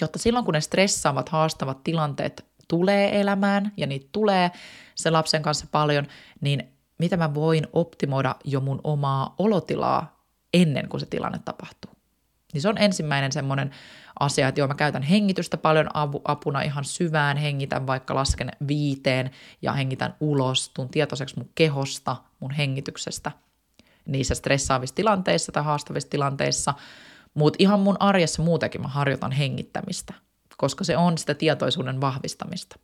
Jotta 0.00 0.18
silloin, 0.18 0.44
kun 0.44 0.54
ne 0.54 0.60
stressaavat, 0.60 1.28
haastavat 1.28 1.84
tilanteet 1.84 2.44
tulee 2.68 3.20
elämään 3.20 3.72
ja 3.76 3.86
niitä 3.86 4.08
tulee 4.12 4.50
se 4.94 5.10
lapsen 5.10 5.42
kanssa 5.42 5.66
paljon, 5.72 6.06
niin 6.40 6.68
mitä 6.98 7.16
mä 7.16 7.34
voin 7.34 7.66
optimoida 7.72 8.36
jo 8.44 8.60
mun 8.60 8.80
omaa 8.84 9.34
olotilaa 9.38 10.26
ennen 10.54 10.88
kuin 10.88 11.00
se 11.00 11.06
tilanne 11.06 11.40
tapahtuu. 11.44 11.90
Niin 12.52 12.62
se 12.62 12.68
on 12.68 12.78
ensimmäinen 12.78 13.32
semmoinen 13.32 13.70
asia, 14.20 14.48
että 14.48 14.60
joo, 14.60 14.68
mä 14.68 14.74
käytän 14.74 15.02
hengitystä 15.02 15.56
paljon 15.56 15.88
apuna 16.24 16.60
ihan 16.60 16.84
syvään, 16.84 17.36
hengitän 17.36 17.86
vaikka 17.86 18.14
lasken 18.14 18.50
viiteen 18.68 19.30
ja 19.62 19.72
hengitän 19.72 20.14
ulos, 20.20 20.68
tuun 20.68 20.88
tietoiseksi 20.88 21.36
mun 21.36 21.50
kehosta, 21.54 22.16
mun 22.40 22.50
hengityksestä 22.50 23.32
niissä 24.06 24.34
stressaavissa 24.34 24.94
tilanteissa 24.94 25.52
tai 25.52 25.64
haastavissa 25.64 26.10
tilanteissa, 26.10 26.74
mutta 27.34 27.56
ihan 27.58 27.80
mun 27.80 27.96
arjessa 28.00 28.42
muutenkin 28.42 28.82
mä 28.82 28.88
harjoitan 28.88 29.32
hengittämistä 29.32 30.14
koska 30.56 30.84
se 30.84 30.96
on 30.96 31.18
sitä 31.18 31.34
tietoisuuden 31.34 32.00
vahvistamista. 32.00 32.78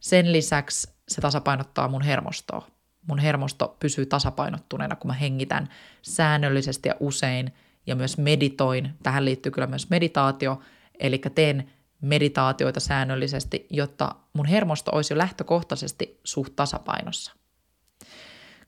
Sen 0.00 0.32
lisäksi 0.32 0.90
se 1.08 1.20
tasapainottaa 1.20 1.88
mun 1.88 2.02
hermostoa. 2.02 2.66
Mun 3.06 3.18
hermosto 3.18 3.76
pysyy 3.80 4.06
tasapainottuneena, 4.06 4.96
kun 4.96 5.08
mä 5.08 5.14
hengitän 5.14 5.68
säännöllisesti 6.02 6.88
ja 6.88 6.94
usein 7.00 7.54
ja 7.86 7.96
myös 7.96 8.18
meditoin. 8.18 8.94
Tähän 9.02 9.24
liittyy 9.24 9.52
kyllä 9.52 9.66
myös 9.66 9.90
meditaatio, 9.90 10.60
eli 11.00 11.20
teen 11.34 11.70
meditaatioita 12.00 12.80
säännöllisesti, 12.80 13.66
jotta 13.70 14.14
mun 14.32 14.46
hermosto 14.46 14.90
olisi 14.94 15.14
jo 15.14 15.18
lähtökohtaisesti 15.18 16.20
suht 16.24 16.56
tasapainossa. 16.56 17.32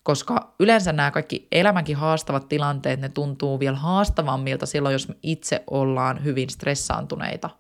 Koska 0.03 0.55
yleensä 0.61 0.93
nämä 0.93 1.11
kaikki 1.11 1.49
elämänkin 1.53 1.97
haastavat 1.97 2.49
tilanteet, 2.49 3.01
ne 3.01 3.09
tuntuu 3.09 3.61
vielä 3.61 3.77
haastavammilta 3.77 4.67
silloin, 4.67 4.93
jos 4.93 5.09
me 5.09 5.15
itse 5.23 5.65
ollaan 5.71 6.25
hyvin 6.25 6.51
stressaantuneita– 6.51 7.51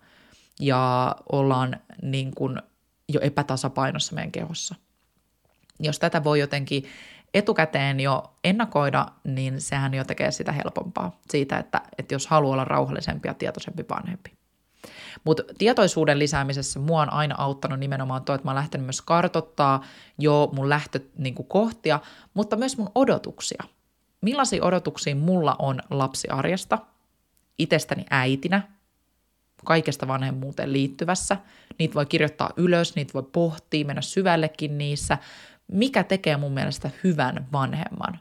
ja 0.60 1.16
ollaan 1.32 1.80
niin 2.02 2.34
kuin 2.34 2.62
jo 3.08 3.20
epätasapainossa 3.20 4.14
meidän 4.14 4.32
kehossa. 4.32 4.74
Jos 5.80 5.98
tätä 5.98 6.24
voi 6.24 6.40
jotenkin 6.40 6.84
etukäteen 7.34 8.00
jo 8.00 8.32
ennakoida, 8.44 9.06
niin 9.24 9.60
sehän 9.60 9.94
jo 9.94 10.04
tekee 10.04 10.30
sitä 10.30 10.52
helpompaa 10.52 11.16
siitä, 11.30 11.58
että, 11.58 11.82
että 11.98 12.14
jos 12.14 12.26
haluaa 12.26 12.52
olla 12.52 12.64
rauhallisempi 12.64 13.28
ja 13.28 13.34
tietoisempi 13.34 13.84
vanhempi. 13.90 14.32
Mutta 15.24 15.42
tietoisuuden 15.58 16.18
lisäämisessä 16.18 16.80
mua 16.80 17.02
on 17.02 17.12
aina 17.12 17.34
auttanut 17.38 17.78
nimenomaan 17.78 18.24
tuo, 18.24 18.34
että 18.34 18.44
mä 18.44 18.50
oon 18.50 18.56
lähtenyt 18.56 18.86
myös 18.86 19.02
kartottaa 19.02 19.84
jo 20.18 20.50
mun 20.52 20.68
lähtökohtia, 20.68 21.96
niin 21.96 22.30
mutta 22.34 22.56
myös 22.56 22.78
mun 22.78 22.90
odotuksia. 22.94 23.62
Millaisia 24.20 24.64
odotuksia 24.64 25.16
mulla 25.16 25.56
on 25.58 25.80
lapsiarjesta, 25.90 26.78
itsestäni 27.58 28.04
äitinä, 28.10 28.62
kaikesta 29.64 30.08
vanhemmuuteen 30.08 30.72
liittyvässä. 30.72 31.36
Niitä 31.78 31.94
voi 31.94 32.06
kirjoittaa 32.06 32.50
ylös, 32.56 32.94
niitä 32.94 33.12
voi 33.14 33.22
pohtia, 33.32 33.84
mennä 33.84 34.02
syvällekin 34.02 34.78
niissä. 34.78 35.18
Mikä 35.72 36.04
tekee 36.04 36.36
mun 36.36 36.52
mielestä 36.52 36.90
hyvän 37.04 37.48
vanhemman? 37.52 38.20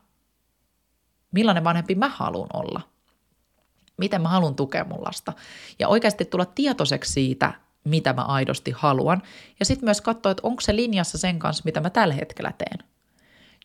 Millainen 1.31 1.63
vanhempi 1.63 1.95
mä 1.95 2.09
haluan 2.09 2.49
olla? 2.53 2.81
Miten 3.97 4.21
mä 4.21 4.29
haluan 4.29 4.55
tukea 4.55 4.83
mun 4.83 5.03
lasta? 5.03 5.33
Ja 5.79 5.87
oikeasti 5.87 6.25
tulla 6.25 6.45
tietoiseksi 6.45 7.13
siitä, 7.13 7.53
mitä 7.83 8.13
mä 8.13 8.21
aidosti 8.21 8.71
haluan. 8.71 9.21
Ja 9.59 9.65
sitten 9.65 9.85
myös 9.85 10.01
katsoa, 10.01 10.31
että 10.31 10.47
onko 10.47 10.61
se 10.61 10.75
linjassa 10.75 11.17
sen 11.17 11.39
kanssa, 11.39 11.61
mitä 11.65 11.81
mä 11.81 11.89
tällä 11.89 12.13
hetkellä 12.13 12.53
teen. 12.57 12.79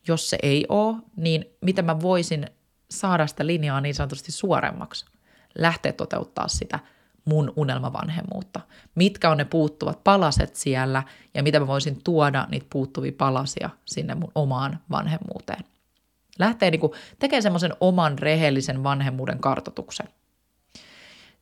Jos 0.09 0.31
se 0.31 0.38
ei 0.43 0.66
ole, 0.69 0.97
niin 1.16 1.45
miten 1.61 1.85
mä 1.85 2.00
voisin 2.00 2.47
saada 2.90 3.26
sitä 3.26 3.47
linjaa 3.47 3.81
niin 3.81 3.95
sanotusti 3.95 4.33
suoremmaksi. 4.33 5.04
Lähteä 5.59 5.93
toteuttaa 5.93 6.49
sitä– 6.49 6.78
mun 7.25 7.52
unelmavanhemmuutta. 7.57 8.61
Mitkä 8.95 9.31
on 9.31 9.37
ne 9.37 9.45
puuttuvat 9.45 10.04
palaset 10.04 10.57
siellä 10.57 11.02
ja 11.35 11.43
mitä 11.43 11.61
mä 11.61 11.66
voisin 11.66 12.00
tuoda 12.04 12.47
niitä 12.50 12.66
puuttuvia 12.71 13.12
palasia 13.19 13.71
sinne 13.85 14.14
mun 14.14 14.33
omaan 14.35 14.78
vanhemmuuteen. 14.90 15.64
Lähtee 16.38 16.71
niin 16.71 16.81
tekemään 17.19 17.43
semmoisen 17.43 17.73
oman 17.81 18.19
rehellisen 18.19 18.85
vanhemmuuden 18.85 19.38
kartotuksen. 19.38 20.09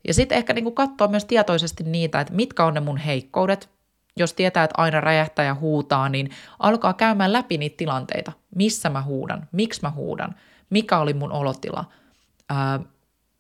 Ja 0.09 0.15
sitten 0.15 0.39
ehkä 0.39 0.53
niin 0.53 0.75
katsoa 0.75 1.09
myös 1.09 1.25
tietoisesti 1.25 1.85
niitä, 1.85 2.21
että 2.21 2.35
mitkä 2.35 2.65
on 2.65 2.75
ne 2.75 2.81
mun 2.81 2.97
heikkoudet. 2.97 3.71
Jos 4.17 4.35
tietää, 4.35 4.65
että 4.65 4.83
aina 4.83 5.01
räjähtää 5.01 5.45
ja 5.45 5.55
huutaa, 5.55 6.09
niin 6.09 6.31
alkaa 6.59 6.93
käymään 6.93 7.33
läpi 7.33 7.59
niitä 7.59 7.77
tilanteita. 7.77 8.33
Missä 8.55 8.91
mä 8.91 9.03
huudan, 9.03 9.49
miksi 9.53 9.83
mä 9.83 9.91
huudan, 9.91 10.35
mikä 10.71 10.99
oli 10.99 11.15
mun 11.15 11.33
olotila, 11.33 11.85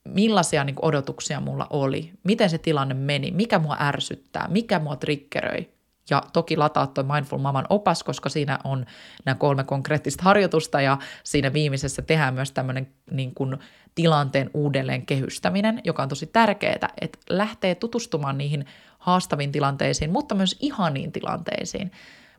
millaisia 0.08 0.64
niin 0.64 0.76
odotuksia 0.82 1.40
mulla 1.40 1.66
oli, 1.70 2.12
miten 2.24 2.50
se 2.50 2.58
tilanne 2.58 2.94
meni, 2.94 3.30
mikä 3.30 3.58
mua 3.58 3.76
ärsyttää, 3.80 4.48
mikä 4.48 4.78
mua 4.78 4.96
triggeröi. 4.96 5.70
Ja 6.10 6.22
toki 6.32 6.56
lataa 6.56 6.86
tuo 6.86 7.04
Mindful 7.04 7.38
Maman 7.38 7.66
opas, 7.68 8.02
koska 8.02 8.28
siinä 8.28 8.58
on 8.64 8.86
nämä 9.24 9.34
kolme 9.34 9.64
konkreettista 9.64 10.22
harjoitusta 10.22 10.80
ja 10.80 10.98
siinä 11.24 11.52
viimeisessä 11.52 12.02
tehdään 12.02 12.34
myös 12.34 12.52
tämmöinen 12.52 12.88
niin 13.10 13.34
kuin 13.34 13.56
tilanteen 13.94 14.50
uudelleen 14.54 15.06
kehystäminen, 15.06 15.80
joka 15.84 16.02
on 16.02 16.08
tosi 16.08 16.26
tärkeää, 16.26 16.88
että 17.00 17.18
lähtee 17.30 17.74
tutustumaan 17.74 18.38
niihin 18.38 18.66
haastaviin 18.98 19.52
tilanteisiin, 19.52 20.12
mutta 20.12 20.34
myös 20.34 20.56
ihaniin 20.60 21.12
tilanteisiin. 21.12 21.92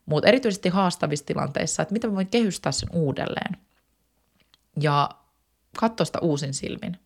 Mutta 0.05 0.27
erityisesti 0.27 0.70
haastavissa 0.70 1.25
tilanteissa, 1.25 1.82
että 1.84 1.93
miten 1.93 2.10
mä 2.10 2.15
voin 2.15 2.27
kehystää 2.27 2.72
sen 2.72 2.89
uudelleen. 2.93 3.58
Ja 4.82 5.10
katsoa 5.77 6.05
sitä 6.05 6.20
uusin 6.20 6.53
silmin 6.53 6.98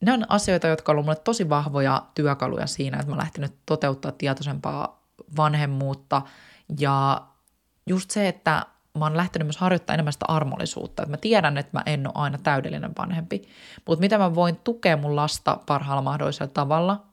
ne 0.00 0.12
on 0.12 0.24
asioita, 0.28 0.66
jotka 0.66 0.92
on 0.92 0.94
ollut 0.94 1.06
mulle 1.06 1.20
tosi 1.24 1.48
vahvoja 1.48 2.02
työkaluja 2.14 2.66
siinä, 2.66 2.96
että 2.96 3.06
mä 3.06 3.12
oon 3.12 3.18
lähtenyt 3.18 3.54
toteuttaa 3.66 4.12
tietoisempaa 4.12 5.02
vanhemmuutta 5.36 6.22
ja 6.78 7.22
just 7.86 8.10
se, 8.10 8.28
että 8.28 8.66
mä 8.98 9.04
oon 9.04 9.16
lähtenyt 9.16 9.46
myös 9.46 9.58
harjoittamaan 9.58 9.94
enemmän 9.94 10.12
sitä 10.12 10.26
armollisuutta. 10.28 11.02
Että 11.02 11.10
mä 11.10 11.16
tiedän, 11.16 11.58
että 11.58 11.78
mä 11.78 11.82
en 11.86 12.06
ole 12.06 12.14
aina 12.16 12.38
täydellinen 12.38 12.92
vanhempi, 12.98 13.42
mutta 13.86 14.00
mitä 14.00 14.18
mä 14.18 14.34
voin 14.34 14.56
tukea 14.56 14.96
mun 14.96 15.16
lasta 15.16 15.58
parhaalla 15.66 16.02
mahdollisella 16.02 16.52
tavalla, 16.54 17.06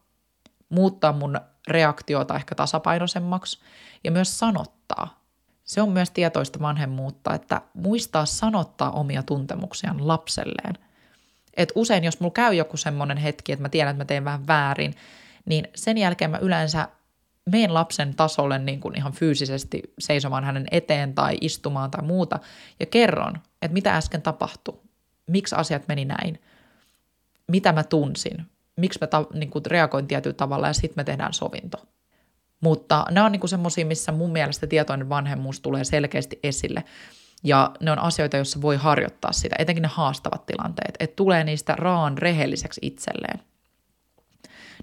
muuttaa 0.69 1.13
mun 1.13 1.39
reaktiota 1.67 2.35
ehkä 2.35 2.55
tasapainoisemmaksi 2.55 3.59
ja 4.03 4.11
myös 4.11 4.39
sanottaa. 4.39 5.19
Se 5.63 5.81
on 5.81 5.89
myös 5.89 6.11
tietoista 6.11 6.59
vanhemmuutta, 6.59 7.33
että 7.33 7.61
muistaa 7.73 8.25
sanottaa 8.25 8.91
omia 8.91 9.23
tuntemuksiaan 9.23 10.07
lapselleen. 10.07 10.86
Et 11.57 11.71
usein, 11.75 12.03
jos 12.03 12.19
mulla 12.19 12.33
käy 12.33 12.53
joku 12.53 12.77
semmoinen 12.77 13.17
hetki, 13.17 13.51
että 13.51 13.61
mä 13.61 13.69
tiedän, 13.69 13.91
että 13.91 14.03
mä 14.03 14.05
teen 14.05 14.25
vähän 14.25 14.47
väärin, 14.47 14.93
niin 15.45 15.67
sen 15.75 15.97
jälkeen 15.97 16.31
mä 16.31 16.37
yleensä 16.37 16.87
meen 17.49 17.73
lapsen 17.73 18.15
tasolle 18.15 18.59
niin 18.59 18.79
kuin 18.79 18.97
ihan 18.97 19.11
fyysisesti 19.11 19.81
seisomaan 19.99 20.43
hänen 20.43 20.67
eteen 20.71 21.13
tai 21.13 21.37
istumaan 21.41 21.91
tai 21.91 22.03
muuta 22.03 22.39
ja 22.79 22.85
kerron, 22.85 23.39
että 23.61 23.73
mitä 23.73 23.95
äsken 23.95 24.21
tapahtui, 24.21 24.79
miksi 25.27 25.55
asiat 25.55 25.87
meni 25.87 26.05
näin, 26.05 26.41
mitä 27.47 27.71
mä 27.71 27.83
tunsin, 27.83 28.45
miksi 28.75 28.99
mä 29.01 29.07
ta- 29.07 29.27
niin 29.33 29.49
kuin 29.49 29.65
reagoin 29.65 30.07
tietyllä 30.07 30.33
tavalla 30.33 30.67
ja 30.67 30.73
sitten 30.73 30.93
me 30.95 31.03
tehdään 31.03 31.33
sovinto. 31.33 31.77
Mutta 32.61 33.05
nämä 33.11 33.25
on 33.25 33.31
niin 33.31 33.49
semmoisia, 33.49 33.85
missä 33.85 34.11
mun 34.11 34.31
mielestä 34.31 34.67
tietoinen 34.67 35.09
vanhemmuus 35.09 35.59
tulee 35.59 35.83
selkeästi 35.83 36.39
esille. 36.43 36.83
Ja 37.43 37.71
ne 37.79 37.91
on 37.91 37.99
asioita, 37.99 38.37
joissa 38.37 38.61
voi 38.61 38.77
harjoittaa 38.77 39.31
sitä, 39.31 39.55
etenkin 39.59 39.81
ne 39.81 39.87
haastavat 39.87 40.45
tilanteet, 40.45 40.95
että 40.99 41.15
tulee 41.15 41.43
niistä 41.43 41.75
raan 41.75 42.17
rehelliseksi 42.17 42.81
itselleen. 42.83 43.39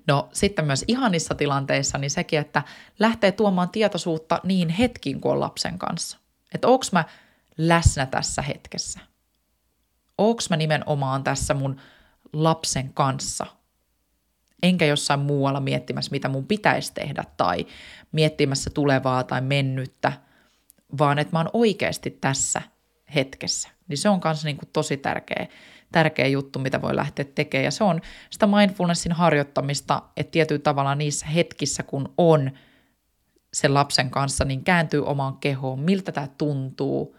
No 0.07 0.29
sitten 0.33 0.65
myös 0.65 0.85
ihanissa 0.89 1.35
tilanteissa 1.35 1.99
niin 1.99 2.11
sekin, 2.11 2.39
että 2.39 2.63
lähtee 2.99 3.33
tuomaan 3.33 3.69
tietoisuutta 3.69 4.41
niin 4.45 4.69
hetkin 4.69 5.21
kuin 5.21 5.33
on 5.33 5.41
lapsen 5.41 5.79
kanssa. 5.79 6.19
Että 6.55 6.69
onko 6.69 6.85
mä 6.93 7.05
läsnä 7.59 8.07
tässä 8.07 8.43
hetkessä? 8.43 9.01
Onko 10.19 10.43
mä 10.51 10.57
nimenomaan 10.57 11.25
tässä 11.25 11.55
mun 11.55 11.81
lapsen 12.33 12.93
kanssa? 12.93 13.47
Enkä 14.63 14.85
jossain 14.85 15.21
muualla 15.21 15.61
miettimässä, 15.61 16.11
mitä 16.11 16.29
mun 16.29 16.47
pitäisi 16.47 16.95
tehdä 16.95 17.25
tai 17.37 17.67
miettimässä 18.13 18.71
tulevaa 18.71 19.25
tai 19.25 19.41
mennyttä, 19.41 20.13
vaan 20.99 21.19
että 21.19 21.33
mä 21.33 21.39
oon 21.39 21.51
oikeasti 21.53 22.11
tässä 22.11 22.63
hetkessä. 23.15 23.69
Niin 23.89 23.99
se 23.99 24.09
on 24.09 24.21
myös 24.25 24.45
niin 24.45 24.59
tosi 24.73 24.97
tärkeä 24.97 25.47
tärkeä 25.95 26.27
juttu, 26.27 26.59
mitä 26.59 26.83
voi 26.83 26.97
lähteä 26.97 27.25
tekemään. 27.35 27.65
Ja 27.65 27.71
se 27.71 27.85
on 27.85 28.01
sitä 28.31 28.47
mindfulnessin 28.47 29.13
harjoittamista, 29.13 30.03
että 30.17 30.31
tietyllä 30.31 30.63
tavalla 30.63 30.95
niissä 30.95 31.27
hetkissä, 31.27 31.83
kun 31.83 32.15
on 32.19 32.51
sen 33.53 33.75
lapsen 33.75 34.11
kanssa, 34.11 34.45
niin 34.45 34.65
kääntyy 34.65 35.05
omaan 35.05 35.37
kehoon, 35.37 35.81
miltä 35.81 36.13
tämä 36.13 36.29
tuntuu, 36.39 37.17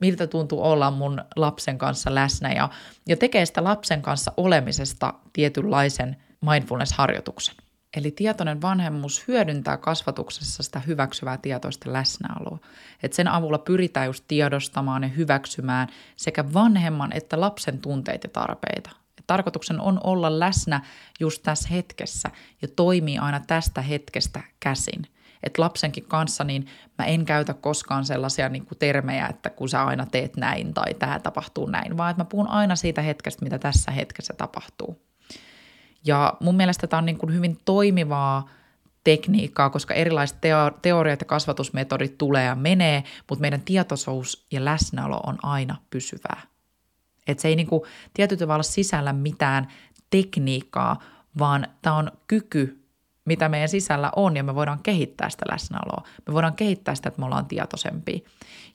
miltä 0.00 0.26
tuntuu 0.26 0.62
olla 0.62 0.90
mun 0.90 1.24
lapsen 1.36 1.78
kanssa 1.78 2.14
läsnä 2.14 2.52
ja, 2.52 2.68
ja 3.08 3.16
tekee 3.16 3.46
sitä 3.46 3.64
lapsen 3.64 4.02
kanssa 4.02 4.32
olemisesta 4.36 5.14
tietynlaisen 5.32 6.16
mindfulness-harjoituksen. 6.40 7.54
Eli 7.96 8.10
tietoinen 8.10 8.62
vanhemmuus 8.62 9.28
hyödyntää 9.28 9.76
kasvatuksessa 9.76 10.62
sitä 10.62 10.80
hyväksyvää 10.80 11.38
tietoista 11.38 11.92
läsnäoloa. 11.92 12.58
Et 13.02 13.12
sen 13.12 13.28
avulla 13.28 13.58
pyritään 13.58 14.06
just 14.06 14.24
tiedostamaan 14.28 15.02
ja 15.02 15.08
hyväksymään 15.08 15.88
sekä 16.16 16.52
vanhemman 16.52 17.12
että 17.12 17.40
lapsen 17.40 17.78
tunteita 17.78 18.26
ja 18.26 18.30
tarpeita. 18.30 18.90
Et 19.18 19.24
tarkoituksen 19.26 19.80
on 19.80 20.00
olla 20.04 20.38
läsnä 20.38 20.80
just 21.20 21.42
tässä 21.42 21.68
hetkessä 21.68 22.30
ja 22.62 22.68
toimii 22.76 23.18
aina 23.18 23.40
tästä 23.46 23.82
hetkestä 23.82 24.40
käsin. 24.60 25.06
Et 25.42 25.58
lapsenkin 25.58 26.04
kanssa 26.04 26.44
niin 26.44 26.66
mä 26.98 27.04
en 27.04 27.24
käytä 27.24 27.54
koskaan 27.54 28.04
sellaisia 28.04 28.48
niin 28.48 28.66
kuin 28.66 28.78
termejä, 28.78 29.26
että 29.26 29.50
kun 29.50 29.68
sä 29.68 29.84
aina 29.84 30.06
teet 30.06 30.36
näin 30.36 30.74
tai 30.74 30.94
tämä 30.94 31.18
tapahtuu 31.18 31.66
näin, 31.66 31.96
vaan 31.96 32.10
että 32.10 32.20
mä 32.20 32.24
puhun 32.24 32.48
aina 32.48 32.76
siitä 32.76 33.02
hetkestä, 33.02 33.44
mitä 33.44 33.58
tässä 33.58 33.90
hetkessä 33.90 34.34
tapahtuu. 34.34 35.09
Ja 36.06 36.34
mun 36.40 36.56
mielestä 36.56 36.86
tämä 36.86 36.98
on 36.98 37.06
niin 37.06 37.18
kuin 37.18 37.34
hyvin 37.34 37.58
toimivaa 37.64 38.48
tekniikkaa, 39.04 39.70
koska 39.70 39.94
erilaiset 39.94 40.40
teo- 40.40 40.78
teoriat 40.82 41.20
ja 41.20 41.26
kasvatusmetodit 41.26 42.18
tulee 42.18 42.44
ja 42.44 42.54
menee, 42.54 43.04
mutta 43.28 43.40
meidän 43.40 43.60
tietoisuus 43.60 44.46
ja 44.50 44.64
läsnäolo 44.64 45.20
on 45.26 45.38
aina 45.42 45.76
pysyvää. 45.90 46.40
Et 47.26 47.38
se 47.38 47.48
ei 47.48 47.56
niin 47.56 47.66
kuin 47.66 47.82
tietyllä 48.14 48.40
tavalla 48.40 48.62
sisällä 48.62 49.12
mitään 49.12 49.68
tekniikkaa, 50.10 51.02
vaan 51.38 51.66
tämä 51.82 51.96
on 51.96 52.12
kyky 52.26 52.79
mitä 53.24 53.48
meidän 53.48 53.68
sisällä 53.68 54.12
on 54.16 54.36
ja 54.36 54.44
me 54.44 54.54
voidaan 54.54 54.82
kehittää 54.82 55.30
sitä 55.30 55.44
läsnäoloa. 55.50 56.02
Me 56.26 56.34
voidaan 56.34 56.54
kehittää 56.54 56.94
sitä, 56.94 57.08
että 57.08 57.20
me 57.20 57.26
ollaan 57.26 57.46
tietoisempia. 57.46 58.18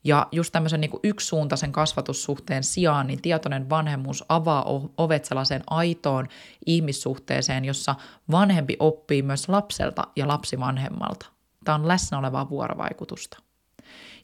Ja 0.04 0.28
just 0.32 0.52
tämmöisen 0.52 0.82
niin 0.82 0.92
yksisuuntaisen 1.04 1.72
kasvatussuhteen 1.72 2.64
sijaan, 2.64 3.08
niin 3.08 3.22
tietoinen 3.22 3.70
vanhemmuus 3.70 4.26
avaa 4.30 4.66
ovet 4.98 5.26
sellaiseen 5.26 5.64
aitoon 5.68 6.28
ihmissuhteeseen, 6.66 7.66
jossa 7.66 7.96
vanhempi 8.32 8.76
oppii 8.80 9.22
myös 9.22 9.50
lapselta 9.50 10.04
ja 10.16 10.28
lapsi 10.28 10.60
vanhemmalta. 10.60 11.26
Tämä 11.64 11.76
on 11.76 11.88
läsnä 11.88 12.18
olevaa 12.18 12.50
vuorovaikutusta. 12.50 13.38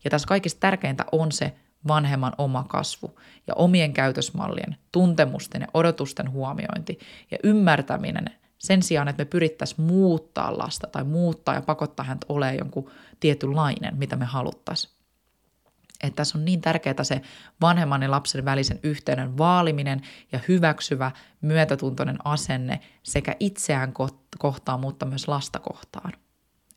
Ja 0.03 0.09
tässä 0.09 0.27
kaikista 0.27 0.59
tärkeintä 0.59 1.05
on 1.11 1.31
se 1.31 1.55
vanhemman 1.87 2.33
oma 2.37 2.63
kasvu 2.63 3.19
ja 3.47 3.53
omien 3.53 3.93
käytösmallien, 3.93 4.75
tuntemusten 4.91 5.61
ja 5.61 5.67
odotusten 5.73 6.31
huomiointi 6.31 6.99
ja 7.31 7.37
ymmärtäminen, 7.43 8.25
sen 8.61 8.83
sijaan, 8.83 9.07
että 9.07 9.21
me 9.21 9.25
pyrittäisiin 9.25 9.81
muuttaa 9.81 10.57
lasta 10.57 10.87
tai 10.87 11.03
muuttaa 11.03 11.55
ja 11.55 11.61
pakottaa 11.61 12.05
häntä 12.05 12.25
olemaan 12.29 12.57
jonkun 12.57 12.91
tietynlainen, 13.19 13.97
mitä 13.97 14.15
me 14.15 14.25
haluttaisiin. 14.25 14.93
Että 16.03 16.15
tässä 16.15 16.37
on 16.37 16.45
niin 16.45 16.61
tärkeää 16.61 17.03
se 17.03 17.21
vanhemman 17.61 18.01
ja 18.01 18.11
lapsen 18.11 18.45
välisen 18.45 18.79
yhteyden 18.83 19.37
vaaliminen 19.37 20.01
ja 20.31 20.39
hyväksyvä, 20.47 21.11
myötätuntoinen 21.41 22.17
asenne 22.25 22.79
sekä 23.03 23.35
itseään 23.39 23.93
kohtaan, 24.37 24.79
mutta 24.79 25.05
myös 25.05 25.27
lasta 25.27 25.59
kohtaan. 25.59 26.13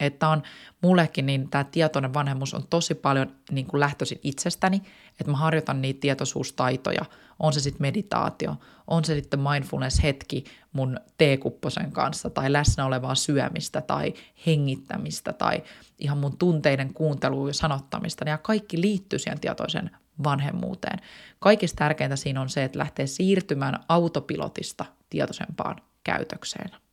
Että 0.01 0.29
on 0.29 0.43
mullekin 0.83 1.27
niin 1.27 1.51
tämä 1.51 1.65
tietoinen 1.65 2.15
vanhemmuus 2.15 2.55
on 2.55 2.67
tosi 2.71 2.95
paljon 2.95 3.37
niin 3.51 3.67
kuin 3.67 3.81
lähtöisin 3.81 4.21
itsestäni, 4.23 4.83
että 5.21 5.31
mä 5.31 5.37
harjoitan 5.37 5.83
niitä 5.83 6.01
tietoisuustaitoja, 6.01 7.05
on 7.39 7.53
se 7.53 7.61
sitten 7.61 7.83
meditaatio, 7.83 8.57
on 8.87 9.05
se 9.05 9.15
sitten 9.15 9.41
mindfulness-hetki 9.41 10.45
mun 10.73 11.01
teekupposen 11.19 11.93
kanssa 11.93 12.31
tai 12.31 12.53
läsnä 12.53 12.87
olevaa 12.87 13.15
syömistä 13.15 13.81
tai 13.81 14.15
hengittämistä 14.47 15.33
tai 15.33 15.63
ihan 15.99 16.19
mun 16.19 16.39
tunteiden 16.39 16.95
kuuntelua 16.95 17.49
ja 17.49 17.55
sanottamista, 17.55 18.29
ja 18.29 18.39
kaikki 18.39 18.81
liittyy 18.81 19.19
siihen 19.19 19.41
tietoisen 19.41 19.91
vanhemmuuteen. 20.25 20.99
Kaikista 21.39 21.79
tärkeintä 21.79 22.17
siinä 22.17 22.41
on 22.41 22.49
se, 22.49 22.65
että 22.65 22.79
lähtee 22.79 23.07
siirtymään 23.07 23.79
autopilotista 23.89 24.85
tietoisempaan 25.11 25.77
käytökseen. 26.05 26.84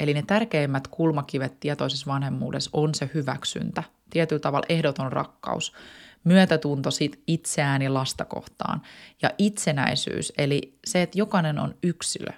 Eli 0.00 0.14
ne 0.14 0.22
tärkeimmät 0.26 0.88
kulmakivet 0.88 1.60
tietoisessa 1.60 2.06
vanhemmuudessa 2.06 2.70
on 2.72 2.94
se 2.94 3.10
hyväksyntä, 3.14 3.82
tietyllä 4.10 4.40
tavalla 4.40 4.66
ehdoton 4.68 5.12
rakkaus, 5.12 5.72
myötätunto 6.24 6.90
sit 6.90 7.22
itseään 7.26 7.82
ja 7.82 7.94
lasta 7.94 8.24
kohtaan 8.24 8.82
ja 9.22 9.30
itsenäisyys, 9.38 10.32
eli 10.38 10.78
se, 10.86 11.02
että 11.02 11.18
jokainen 11.18 11.58
on 11.58 11.74
yksilö 11.82 12.32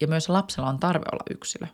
ja 0.00 0.08
myös 0.08 0.28
lapsella 0.28 0.68
on 0.68 0.78
tarve 0.78 1.04
olla 1.12 1.24
yksilö. 1.30 1.66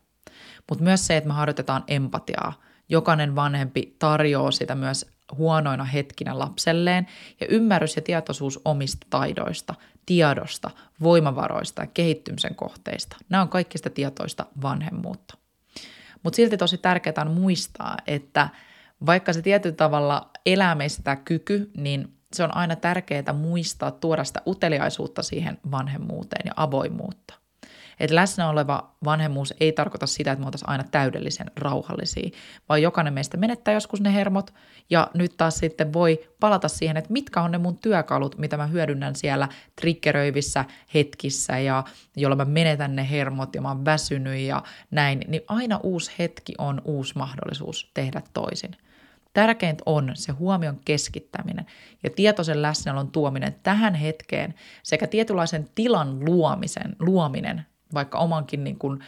Mutta 0.69 0.85
myös 0.85 1.07
se, 1.07 1.17
että 1.17 1.29
me 1.29 1.35
harjoitetaan 1.35 1.85
empatiaa. 1.89 2.53
Jokainen 2.89 3.35
vanhempi 3.35 3.97
tarjoaa 3.99 4.51
sitä 4.51 4.75
myös 4.75 5.07
huonoina 5.39 5.85
hetkinä 5.85 6.39
lapselleen 6.39 7.07
ja 7.41 7.47
ymmärrys 7.51 7.97
ja 7.97 8.03
tietoisuus 8.03 8.61
omista 8.65 9.07
taidoista, 9.11 9.75
tiedosta, 10.07 10.71
voimavaroista 11.03 11.83
ja 11.83 11.87
kehittymisen 11.95 12.55
kohteista. 12.55 13.17
Nämä 13.29 13.43
on 13.43 13.49
kaikki 13.49 13.79
sitä 13.79 13.91
tietoista 13.91 14.47
vanhemmuutta. 14.63 15.35
Mutta 16.23 16.37
silti 16.37 16.57
tosi 16.57 16.79
tärkeää 16.79 17.15
on 17.21 17.31
muistaa, 17.31 17.97
että 18.07 18.49
vaikka 19.07 19.33
se 19.33 19.43
tietyllä 19.43 19.77
tavalla 19.77 20.31
elää 20.47 20.75
meistä 20.75 21.17
kyky, 21.17 21.71
niin 21.77 22.15
se 22.33 22.45
on 22.45 22.57
aina 22.57 22.77
tärkeää 22.77 23.33
muistaa 23.33 23.91
tuoda 23.91 24.25
sitä 24.25 24.43
uteliaisuutta 24.47 25.23
siihen 25.23 25.59
vanhemmuuteen 25.71 26.43
ja 26.47 26.53
avoimuutta. 26.57 27.42
Että 28.01 28.17
läsnä 28.17 28.49
oleva 28.49 28.95
vanhemmuus 29.05 29.55
ei 29.61 29.73
tarkoita 29.73 30.07
sitä, 30.07 30.33
että 30.33 30.41
me 30.41 30.47
oltaisiin 30.47 30.69
aina 30.69 30.85
täydellisen 30.91 31.51
rauhallisia, 31.57 32.31
vaan 32.69 32.83
jokainen 32.83 33.15
meistä 33.15 33.37
menettää 33.37 33.75
joskus 33.75 34.01
ne 34.01 34.15
hermot 34.15 34.55
ja 34.91 35.11
nyt 35.15 35.37
taas 35.37 35.59
sitten 35.59 35.93
voi 35.93 36.29
palata 36.41 36.69
siihen, 36.69 36.97
että 36.97 37.13
mitkä 37.13 37.43
on 37.43 37.51
ne 37.51 37.59
mun 37.59 37.79
työkalut, 37.79 38.39
mitä 38.39 38.57
mä 38.57 38.67
hyödynnän 38.67 39.17
siellä 39.17 39.49
triggeröivissä 39.81 40.65
hetkissä 40.95 41.59
ja 41.59 41.85
jolla 42.17 42.37
mä 42.37 42.45
menetän 42.45 42.97
ne 42.97 43.11
hermot 43.11 43.55
ja 43.55 43.63
mä 43.63 43.69
oon 43.69 43.85
väsynyt 43.85 44.39
ja 44.39 44.63
näin, 44.91 45.21
niin 45.29 45.43
aina 45.49 45.81
uusi 45.83 46.13
hetki 46.19 46.53
on 46.59 46.83
uusi 46.85 47.13
mahdollisuus 47.17 47.91
tehdä 47.95 48.23
toisin. 48.33 48.77
Tärkeintä 49.33 49.83
on 49.87 50.11
se 50.15 50.33
huomion 50.33 50.81
keskittäminen 50.85 51.67
ja 52.03 52.11
tietoisen 52.11 52.63
läsnäolon 52.63 53.11
tuominen 53.11 53.57
tähän 53.63 53.95
hetkeen 53.95 54.55
sekä 54.83 55.07
tietynlaisen 55.07 55.69
tilan 55.75 56.25
luomisen, 56.25 56.97
luominen 56.99 57.67
vaikka 57.95 58.19
omankin 58.19 58.65
niin 58.65 58.79
kuin, 58.79 58.99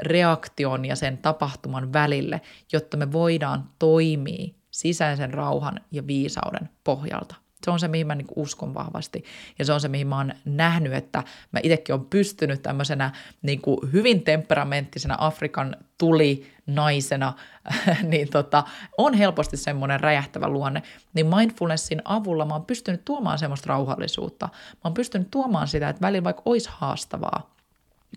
reaktion 0.00 0.84
ja 0.84 0.96
sen 0.96 1.18
tapahtuman 1.18 1.92
välille, 1.92 2.40
jotta 2.72 2.96
me 2.96 3.12
voidaan 3.12 3.68
toimia 3.78 4.54
sisäisen 4.70 5.34
rauhan 5.34 5.80
ja 5.90 6.06
viisauden 6.06 6.68
pohjalta. 6.84 7.34
Se 7.64 7.70
on 7.70 7.80
se, 7.80 7.88
mihin 7.88 8.06
mä 8.06 8.14
niin 8.14 8.26
uskon 8.36 8.74
vahvasti. 8.74 9.24
Ja 9.58 9.64
se 9.64 9.72
on 9.72 9.80
se, 9.80 9.88
mihin 9.88 10.06
mä 10.06 10.16
oon 10.16 10.32
nähnyt, 10.44 10.92
että 10.92 11.22
mä 11.52 11.60
itsekin 11.62 11.94
on 11.94 12.06
pystynyt 12.06 12.62
tämmöisenä 12.62 13.12
niin 13.42 13.60
kuin 13.60 13.92
hyvin 13.92 14.22
temperamenttisena 14.22 15.16
Afrikan 15.18 15.76
tuli 15.98 16.46
naisena, 16.66 17.32
niin 18.02 18.30
tota, 18.30 18.64
on 18.98 19.14
helposti 19.14 19.56
semmoinen 19.56 20.00
räjähtävä 20.00 20.48
luonne. 20.48 20.82
Niin 21.14 21.26
mindfulnessin 21.26 22.02
avulla 22.04 22.44
mä 22.44 22.54
oon 22.54 22.64
pystynyt 22.64 23.04
tuomaan 23.04 23.38
semmoista 23.38 23.68
rauhallisuutta. 23.68 24.48
Mä 24.52 24.80
oon 24.84 24.94
pystynyt 24.94 25.30
tuomaan 25.30 25.68
sitä, 25.68 25.88
että 25.88 26.02
välillä 26.02 26.24
vaikka 26.24 26.42
olisi 26.44 26.68
haastavaa, 26.72 27.51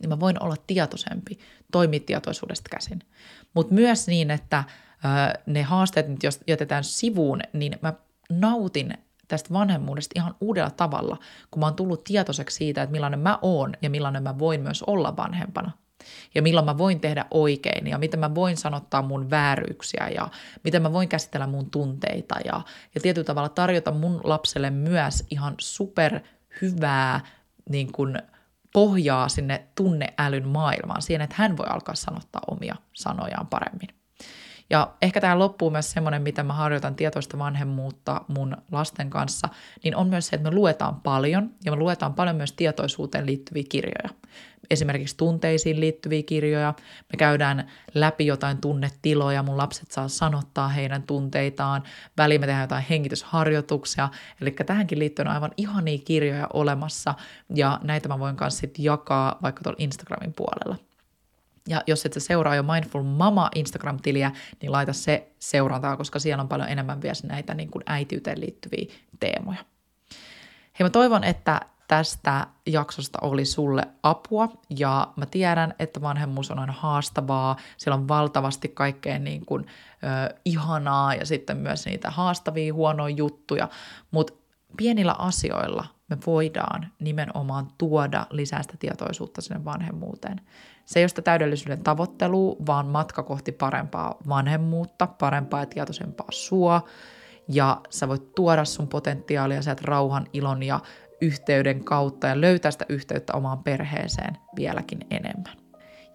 niin 0.02 0.10
mä 0.10 0.20
voin 0.20 0.44
olla 0.44 0.56
tietoisempi, 0.68 1.40
toimia 1.72 2.00
tietoisuudesta 2.06 2.70
käsin. 2.70 3.00
Mutta 3.54 3.74
myös 3.74 4.08
niin, 4.08 4.32
että 4.32 4.64
ne 5.46 5.64
haasteet 5.64 6.08
nyt 6.08 6.24
jos 6.24 6.40
jätetään 6.48 6.84
sivuun, 6.84 7.40
niin 7.54 7.76
mä 7.82 7.94
nautin 8.30 8.94
tästä 9.28 9.54
vanhemmuudesta 9.54 10.14
ihan 10.16 10.36
uudella 10.42 10.70
tavalla, 10.70 11.18
kun 11.52 11.60
mä 11.60 11.66
oon 11.66 11.76
tullut 11.76 12.04
tietoiseksi 12.04 12.58
siitä, 12.58 12.84
että 12.84 12.92
millainen 12.92 13.20
mä 13.20 13.40
oon 13.42 13.74
ja 13.82 13.90
millainen 13.90 14.24
mä 14.24 14.40
voin 14.40 14.62
myös 14.62 14.84
olla 14.84 15.18
vanhempana. 15.18 15.72
Ja 16.36 16.42
milloin 16.42 16.66
mä 16.66 16.78
voin 16.78 17.00
tehdä 17.00 17.26
oikein 17.32 17.88
ja 17.88 17.98
miten 17.98 18.20
mä 18.20 18.36
voin 18.36 18.58
sanottaa 18.58 19.02
mun 19.02 19.30
vääryyksiä 19.30 20.10
ja 20.16 20.30
miten 20.64 20.82
mä 20.82 20.94
voin 20.94 21.10
käsitellä 21.10 21.48
mun 21.48 21.72
tunteita 21.72 22.36
ja, 22.46 22.62
ja 22.96 23.02
tietyllä 23.02 23.26
tavalla 23.26 23.50
tarjota 23.50 23.92
mun 23.92 24.22
lapselle 24.24 24.70
myös 24.70 25.24
ihan 25.32 25.56
super 25.60 26.20
hyvää 26.62 27.20
niin 27.70 27.92
kuin, 27.92 28.22
pohjaa 28.76 29.30
sinne 29.30 29.68
tunneälyn 29.76 30.48
maailmaan, 30.48 31.02
siihen, 31.02 31.22
että 31.22 31.36
hän 31.40 31.58
voi 31.58 31.66
alkaa 31.70 31.96
sanottaa 31.96 32.42
omia 32.48 32.76
sanojaan 32.94 33.48
paremmin. 33.48 33.90
Ja 34.70 34.94
ehkä 35.02 35.22
tähän 35.22 35.40
loppuu 35.40 35.70
myös 35.70 35.92
semmoinen, 35.92 36.22
mitä 36.22 36.44
mä 36.44 36.54
harjoitan 36.54 36.96
tietoista 36.96 37.38
vanhemmuutta 37.38 38.22
mun 38.28 38.58
lasten 38.72 39.10
kanssa, 39.10 39.50
niin 39.84 39.96
on 39.96 40.08
myös 40.08 40.28
se, 40.28 40.36
että 40.36 40.50
me 40.50 40.56
luetaan 40.56 41.02
paljon 41.02 41.52
ja 41.66 41.72
me 41.72 41.78
luetaan 41.78 42.14
paljon 42.14 42.36
myös 42.36 42.54
tietoisuuteen 42.54 43.26
liittyviä 43.26 43.64
kirjoja. 43.70 44.10
Esimerkiksi 44.70 45.18
tunteisiin 45.18 45.80
liittyviä 45.80 46.24
kirjoja. 46.24 46.74
Me 47.14 47.18
käydään 47.18 47.68
läpi 47.94 48.26
jotain 48.26 48.58
tunnetiloja, 48.58 49.44
mun 49.44 49.58
lapset 49.58 49.92
saa 49.92 50.08
sanottaa 50.08 50.68
heidän 50.68 51.04
tunteitaan. 51.04 51.84
Väliin 52.18 52.42
me 52.42 52.48
tehdään 52.48 52.64
jotain 52.64 52.86
hengitysharjoituksia. 52.90 54.10
Eli 54.42 54.52
tähänkin 54.52 55.00
liittyen 55.00 55.28
on 55.28 55.34
aivan 55.34 55.52
ihania 55.58 55.98
kirjoja 55.98 56.48
olemassa 56.54 57.14
ja 57.56 57.80
näitä 57.84 58.10
mä 58.10 58.20
voin 58.20 58.36
kanssa 58.36 58.60
sitten 58.60 58.86
jakaa 58.86 59.40
vaikka 59.42 59.64
tuolla 59.64 59.78
Instagramin 59.80 60.34
puolella. 60.34 60.95
Ja 61.68 61.84
jos 61.88 62.06
et 62.06 62.14
sä 62.14 62.20
seuraa 62.20 62.56
jo 62.56 62.64
Mindful 62.64 63.04
Mama 63.04 63.50
Instagram-tiliä, 63.56 64.32
niin 64.62 64.72
laita 64.72 64.94
se 64.94 65.32
seurantaa, 65.40 65.98
koska 65.98 66.20
siellä 66.20 66.42
on 66.42 66.48
paljon 66.48 66.70
enemmän 66.70 67.02
vielä 67.02 67.16
näitä 67.24 67.54
niin 67.54 67.72
kuin 67.72 67.84
äitiyteen 67.86 68.40
liittyviä 68.40 68.86
teemoja. 69.20 69.66
Hei 70.80 70.86
mä 70.86 70.90
toivon, 70.90 71.24
että 71.24 71.62
tästä 71.88 72.48
jaksosta 72.66 73.20
oli 73.22 73.46
sulle 73.46 73.88
apua 74.04 74.50
ja 74.70 75.14
mä 75.16 75.26
tiedän, 75.26 75.74
että 75.80 76.02
vanhemmuus 76.02 76.52
on 76.52 76.60
aina 76.60 76.74
haastavaa, 76.74 77.56
siellä 77.78 77.96
on 77.98 78.08
valtavasti 78.08 78.68
kaikkea 78.68 79.20
niin 79.20 79.46
kuin, 79.46 79.66
ö, 79.68 80.36
ihanaa 80.46 81.16
ja 81.16 81.26
sitten 81.26 81.58
myös 81.58 81.86
niitä 81.86 82.10
haastavia 82.10 82.74
huonoja 82.74 83.16
juttuja, 83.16 83.70
mutta 84.12 84.34
pienillä 84.78 85.16
asioilla 85.18 85.86
me 86.10 86.18
voidaan 86.26 86.92
nimenomaan 87.00 87.68
tuoda 87.78 88.28
lisää 88.30 88.62
sitä 88.62 88.78
tietoisuutta 88.80 89.42
sinne 89.42 89.66
vanhemmuuteen. 89.66 90.42
Se 90.86 91.00
ei 91.00 91.04
ole 91.04 91.10
sitä 91.10 91.22
täydellisyyden 91.22 91.84
tavoittelua, 91.84 92.56
vaan 92.68 92.88
matka 92.88 93.24
kohti 93.24 93.52
parempaa 93.52 94.16
vanhemmuutta, 94.28 95.08
parempaa 95.08 95.60
ja 95.60 95.66
tietoisempaa 95.66 96.28
sua. 96.32 96.82
Ja 97.48 97.82
sä 97.90 98.08
voit 98.08 98.36
tuoda 98.36 98.66
sun 98.66 98.88
potentiaalia 98.88 99.62
sieltä 99.62 99.82
rauhan, 99.86 100.28
ilon 100.34 100.64
ja 100.64 100.80
yhteyden 101.22 101.84
kautta 101.84 102.28
ja 102.28 102.42
löytää 102.42 102.72
sitä 102.72 102.86
yhteyttä 102.90 103.34
omaan 103.34 103.64
perheeseen 103.64 104.38
vieläkin 104.56 105.00
enemmän. 105.10 105.58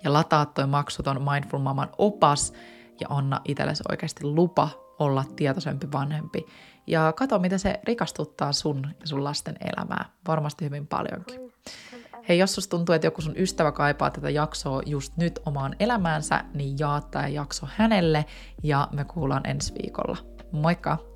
Ja 0.05 0.13
lataa 0.13 0.47
toi 0.47 0.67
maksuton 0.67 1.23
Mindful 1.31 1.59
Maman 1.59 1.89
opas 1.99 2.53
ja 3.01 3.07
anna 3.11 3.41
itsellesi 3.45 3.83
oikeasti 3.91 4.25
lupa 4.25 4.69
olla 4.99 5.25
tietoisempi 5.37 5.93
vanhempi. 5.93 6.47
Ja 6.87 7.13
kato, 7.17 7.39
mitä 7.39 7.59
se 7.59 7.81
rikastuttaa 7.85 8.53
sun 8.53 8.87
ja 9.01 9.07
sun 9.07 9.25
lasten 9.25 9.57
elämää. 9.61 10.05
Varmasti 10.29 10.65
hyvin 10.65 10.87
paljonkin. 10.87 11.53
Hei, 12.29 12.39
jos 12.39 12.55
susta 12.55 12.71
tuntuu, 12.77 12.95
että 12.95 13.07
joku 13.07 13.23
sun 13.23 13.37
ystävä 13.37 13.73
kaipaa 13.73 14.11
tätä 14.11 14.31
jaksoa 14.31 14.83
just 14.87 15.17
nyt 15.17 15.39
omaan 15.47 15.77
elämäänsä, 15.81 16.45
niin 16.55 16.77
jaa 16.79 17.01
tämä 17.01 17.29
jakso 17.29 17.67
hänelle 17.77 18.25
ja 18.63 18.89
me 18.93 19.05
kuullaan 19.05 19.47
ensi 19.47 19.75
viikolla. 19.83 20.17
Moikka! 20.53 21.10